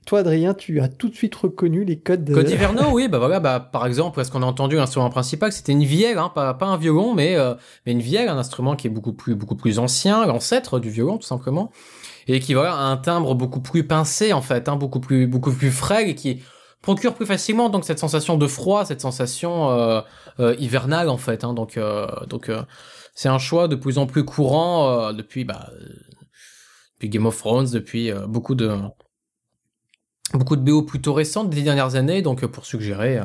[0.06, 2.34] Toi Adrien, tu as tout de suite reconnu les codes de...
[2.34, 5.74] Code Hiverno, oui, bah voilà, bah par exemple, est-ce qu'on a entendu l'instrument principal, c'était
[5.74, 7.54] une vielle, hein, pas, pas un violon, mais, euh,
[7.86, 11.18] mais une vielle, un instrument qui est beaucoup plus, beaucoup plus ancien, l'ancêtre du violon,
[11.18, 11.70] tout simplement,
[12.28, 15.52] et qui voilà, a un timbre beaucoup plus pincé, en fait, hein, beaucoup plus, beaucoup
[15.52, 16.42] plus frais, et qui
[16.82, 20.02] procure plus facilement donc cette sensation de froid, cette sensation euh,
[20.40, 22.52] euh, hivernale, en fait, hein, donc, euh, donc
[23.16, 25.70] c'est un choix de plus en plus courant depuis, bah,
[26.96, 28.72] depuis Game of Thrones, depuis beaucoup de
[30.34, 33.20] beaucoup de BO plutôt récentes des dernières années, donc pour suggérer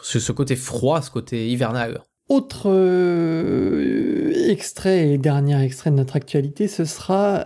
[0.00, 2.02] ce, ce côté froid, ce côté hivernal.
[2.28, 2.70] Autre
[4.48, 7.44] extrait et dernier extrait de notre actualité, ce sera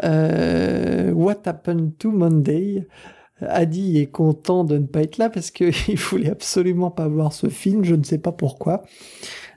[1.13, 2.87] What Happened to Monday.
[3.41, 7.49] Adi est content de ne pas être là parce qu'il voulait absolument pas voir ce
[7.49, 8.83] film, je ne sais pas pourquoi.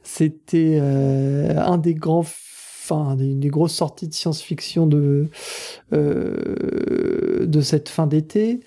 [0.03, 5.29] C'était euh, un des grands, enfin, des, des grosses sorties de science-fiction de
[5.93, 8.61] euh, de cette fin d'été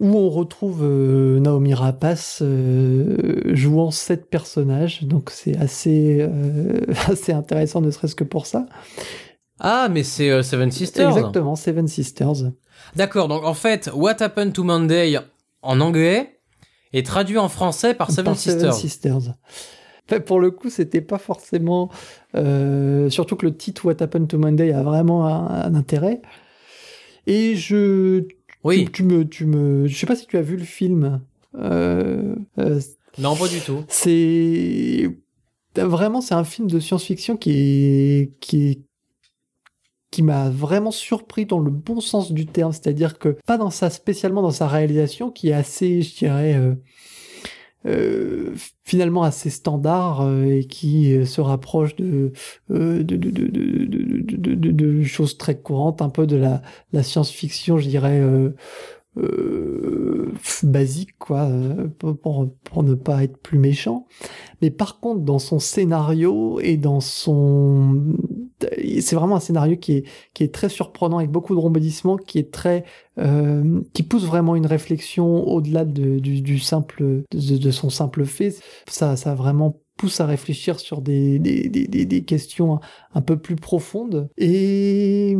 [0.00, 7.32] où on retrouve euh, Naomi Rapace euh, jouant sept personnages, donc c'est assez euh, assez
[7.32, 8.66] intéressant, ne serait-ce que pour ça.
[9.60, 11.16] Ah, mais c'est euh, Seven Sisters.
[11.16, 12.50] Exactement, Seven Sisters.
[12.96, 15.18] D'accord, donc en fait, What Happened to Monday
[15.62, 16.38] en anglais
[16.92, 18.74] est traduit en français par Seven Par Sisters.
[18.74, 19.34] Sisters.
[20.08, 21.90] Enfin, pour le coup, c'était pas forcément.
[22.34, 26.20] euh, surtout que le titre What Happened to Monday a vraiment un, un intérêt.
[27.26, 28.24] Et je.
[28.64, 29.86] Oui, Tu, tu me, tu me.
[29.86, 31.20] Je sais pas si tu as vu le film.
[31.56, 32.80] Euh, euh,
[33.18, 33.84] non, pas du tout.
[33.88, 35.08] c'est
[35.76, 38.78] vraiment c'est un film de science-fiction qui est qui est
[40.14, 43.90] qui m'a vraiment surpris dans le bon sens du terme, c'est-à-dire que pas dans sa
[43.90, 46.76] spécialement dans sa réalisation qui est assez, je dirais, euh,
[47.84, 48.54] euh,
[48.84, 52.30] finalement assez standard euh, et qui euh, se rapproche de,
[52.70, 56.62] euh, de, de, de, de, choses très courantes, un peu de la,
[56.92, 58.22] la science-fiction, je dirais.
[59.16, 60.32] Euh,
[60.64, 64.06] basique quoi euh, pour, pour, ne pas être plus méchant.
[64.60, 68.16] Mais par contre dans son scénario et dans son
[69.00, 72.40] c'est vraiment un scénario qui est qui est très surprenant avec beaucoup de rebondissements qui
[72.40, 72.84] est très
[73.18, 78.56] euh, qui pousse vraiment une réflexion au-delà de, du, simple de, son simple fait.
[78.88, 82.80] Ça ça vraiment pousse à réfléchir sur des, des, des, des, des questions
[83.14, 84.28] un peu plus profondes.
[84.38, 85.30] Et,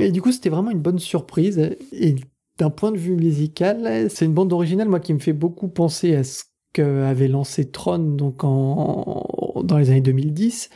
[0.00, 1.76] et du coup c'était vraiment une bonne surprise.
[1.92, 2.16] Et
[2.58, 6.14] d'un point de vue musical, c'est une bande originale moi qui me fait beaucoup penser
[6.14, 10.70] à ce qu'avait lancé Tron donc en, dans les années 2010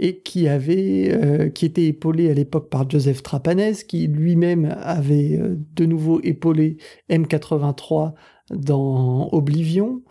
[0.00, 5.38] et qui avait euh, qui était épaulé à l'époque par Joseph Trapanès qui lui-même avait
[5.38, 6.78] euh, de nouveau épaulé
[7.08, 8.14] M83
[8.50, 10.02] dans Oblivion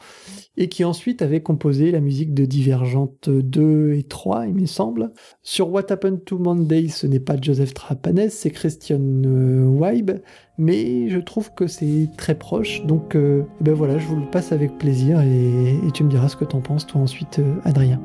[0.58, 5.12] et qui ensuite avait composé la musique de Divergente 2 et 3 il me semble.
[5.42, 10.18] Sur What Happened to Monday, ce n'est pas Joseph Trapanès, c'est Christian euh,
[10.58, 14.52] mais je trouve que c'est très proche, donc euh, ben voilà, je vous le passe
[14.52, 18.02] avec plaisir et, et tu me diras ce que t'en penses toi ensuite, euh, Adrien.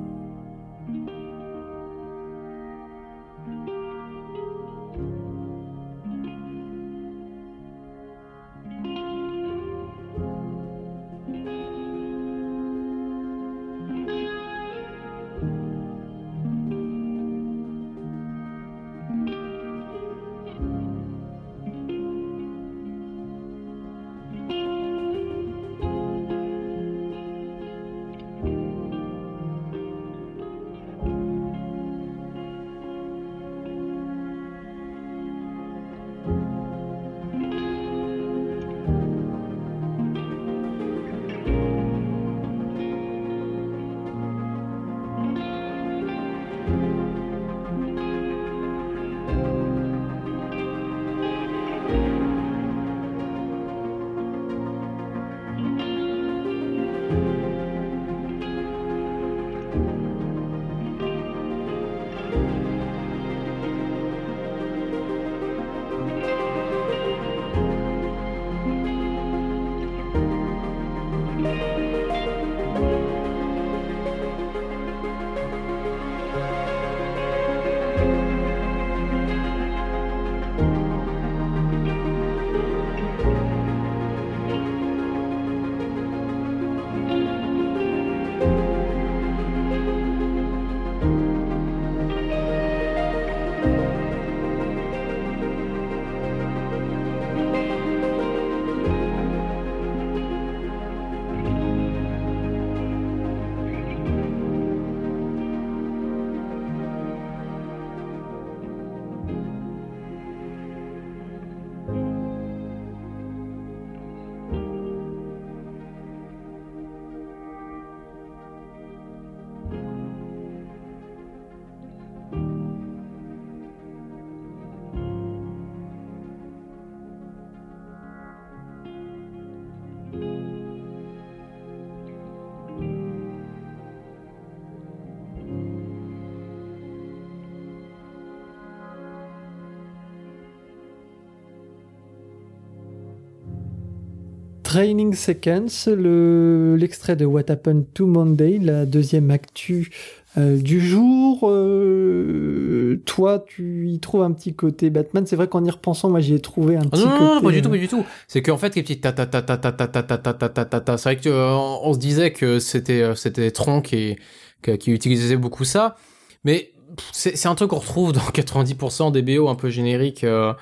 [144.78, 149.90] Training Seconds, le, l'extrait de What Happened to Monday, la deuxième actu
[150.36, 151.40] euh, du jour.
[151.50, 155.26] Euh, toi, tu y trouves un petit côté Batman.
[155.26, 157.24] C'est vrai qu'en y repensant, moi, j'y ai trouvé un petit non, côté.
[157.24, 158.04] non, pas du tout, euh, pas du tout.
[158.28, 160.80] C'est qu'en fait, les petites ta ta ta ta ta ta ta ta ta ta
[160.80, 160.96] ta.
[160.96, 164.14] C'est vrai que euh, on se disait que c'était euh, c'était Tron qui
[164.62, 165.96] qui qui utilisait beaucoup ça,
[166.44, 166.70] mais
[167.10, 170.52] c'est c'est un truc qu'on retrouve dans 90% des BO un peu génériques euh,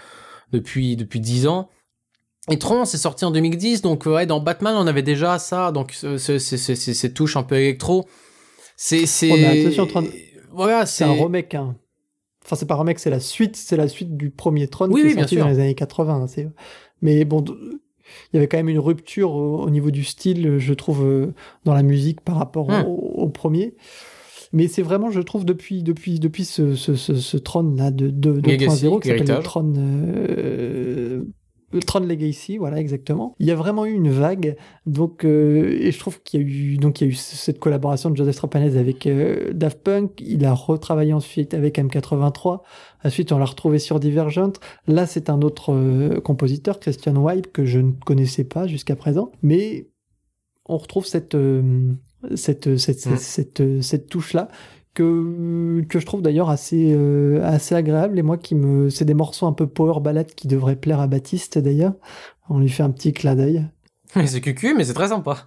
[0.52, 1.68] depuis depuis 10 ans.
[2.50, 5.92] Et Tron, c'est sorti en 2010, donc ouais, dans Batman, on avait déjà ça, donc
[5.92, 8.06] ce- ce- ce- ce- ces touches un peu électro.
[8.76, 9.28] C'est c'est.
[10.52, 11.54] Voilà, C'est un remake.
[11.54, 11.76] Hein.
[12.44, 15.00] Enfin, c'est pas un remake, c'est la suite, c'est la suite du premier Tron Oui,
[15.00, 16.26] qui oui, est sorti dans les années 80.
[16.28, 16.50] hein,
[17.02, 20.72] Mais bon, il y avait quand même une rupture au, au niveau du style, je
[20.74, 22.84] trouve, euh, dans la musique par rapport Hmm.
[22.86, 22.92] au,
[23.24, 23.74] au premier.
[24.52, 28.08] Mais c'est vraiment, je trouve, depuis, depuis, depuis ce, ce, ce, ce Tron là de,
[28.10, 29.42] de, 2.0 Legacy, qui s'appelle le.
[29.42, 31.24] Tron, euh,
[31.86, 33.34] Tron Legacy, voilà exactement.
[33.38, 34.56] Il y a vraiment eu une vague,
[34.86, 37.58] donc euh, et je trouve qu'il y a eu donc il y a eu cette
[37.58, 40.20] collaboration de Joseph Trapanese avec euh, Daft Punk.
[40.20, 42.60] Il a retravaillé ensuite avec M83.
[43.04, 44.52] Ensuite, on l'a retrouvé sur Divergent.
[44.86, 49.32] Là, c'est un autre euh, compositeur, Christian Wipe, que je ne connaissais pas jusqu'à présent,
[49.42, 49.88] mais
[50.66, 51.92] on retrouve cette euh,
[52.34, 54.48] cette cette, cette, cette, cette touche-là
[54.96, 59.14] que, que je trouve d'ailleurs assez, euh, assez agréable et moi qui me c'est des
[59.14, 61.94] morceaux un peu power ballad qui devraient plaire à Baptiste d'ailleurs
[62.48, 63.66] on lui fait un petit clin d'œil
[64.24, 65.44] c'est cucu, mais c'est très sympa.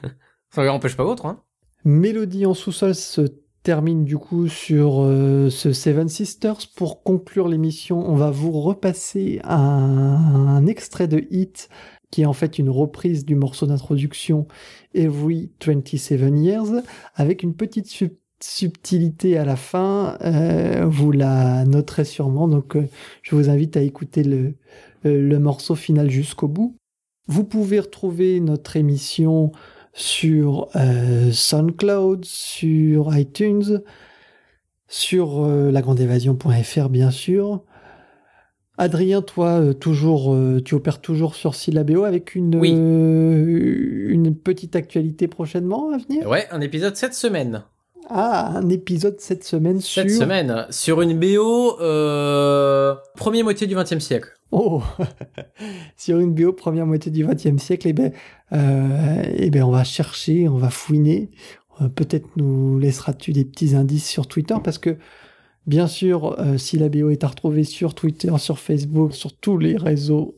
[0.50, 1.42] Ça ne empêche pas l'autre, hein.
[1.84, 3.20] Mélodie en sous-sol se
[3.62, 6.58] termine du coup sur euh, ce Seven Sisters.
[6.74, 11.68] Pour conclure l'émission, on va vous repasser un, un extrait de Hit
[12.10, 14.48] qui est en fait une reprise du morceau d'introduction
[14.94, 16.82] Every 27 Years
[17.14, 20.16] avec une petite sub- subtilité à la fin.
[20.22, 22.86] Euh, vous la noterez sûrement, donc euh,
[23.22, 24.54] je vous invite à écouter le,
[25.06, 26.76] euh, le morceau final jusqu'au bout.
[27.26, 29.52] Vous pouvez retrouver notre émission
[29.92, 33.82] sur euh, SoundCloud, sur iTunes,
[34.86, 37.62] sur lagrandeévasion.fr bien sûr.
[38.80, 42.72] Adrien, toi, euh, toujours, euh, tu opères toujours sur Syllabéo avec une, Oui.
[42.76, 46.28] euh, une petite actualité prochainement à venir?
[46.28, 47.64] Ouais, un épisode cette semaine.
[48.10, 50.02] Ah, un épisode cette semaine sur...
[50.02, 54.30] Cette semaine, sur une BO euh, première moitié du XXe siècle.
[54.50, 54.82] Oh
[55.96, 58.12] Sur une bio première moitié du XXe siècle, eh ben,
[58.52, 61.30] euh, eh ben, on va chercher, on va fouiner.
[61.82, 64.96] Euh, Peut-être nous laisseras-tu des petits indices sur Twitter parce que,
[65.66, 69.58] bien sûr, euh, si la bio est à retrouver sur Twitter, sur Facebook, sur tous
[69.58, 70.37] les réseaux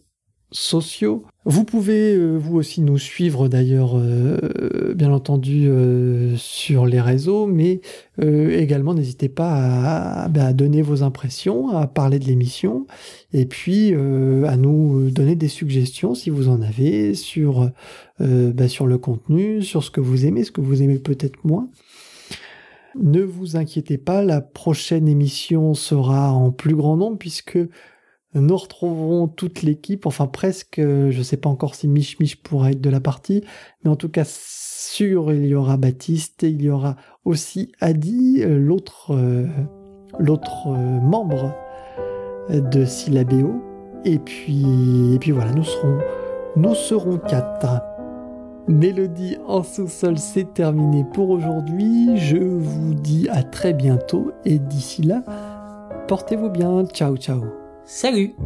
[0.52, 1.24] sociaux.
[1.44, 7.46] Vous pouvez euh, vous aussi nous suivre d'ailleurs, euh, bien entendu, euh, sur les réseaux,
[7.46, 7.80] mais
[8.18, 12.86] également n'hésitez pas à, ben, à donner vos impressions, à parler de l'émission,
[13.32, 17.70] et puis à nous donner des suggestions si vous en avez sur,
[18.18, 21.66] ben, sur le contenu, sur ce que vous aimez, ce que vous aimez peut-être moins.
[23.00, 27.58] Ne vous inquiétez pas, la prochaine émission sera en plus grand nombre puisque
[28.34, 32.42] nous retrouverons toute l'équipe, enfin presque, euh, je ne sais pas encore si Mich Mich
[32.42, 33.42] pourra être de la partie,
[33.82, 38.42] mais en tout cas sûr il y aura Baptiste, et il y aura aussi Adi,
[38.42, 39.46] euh, l'autre euh,
[41.00, 41.54] membre
[42.50, 43.62] de Syllabéo,
[44.04, 45.98] et puis et puis voilà, nous serons
[46.56, 47.82] nous serons quatre.
[48.68, 52.16] Mélodie en sous-sol, c'est terminé pour aujourd'hui.
[52.16, 55.24] Je vous dis à très bientôt et d'ici là,
[56.06, 56.84] portez-vous bien.
[56.86, 57.59] Ciao ciao.
[57.92, 58.36] Salut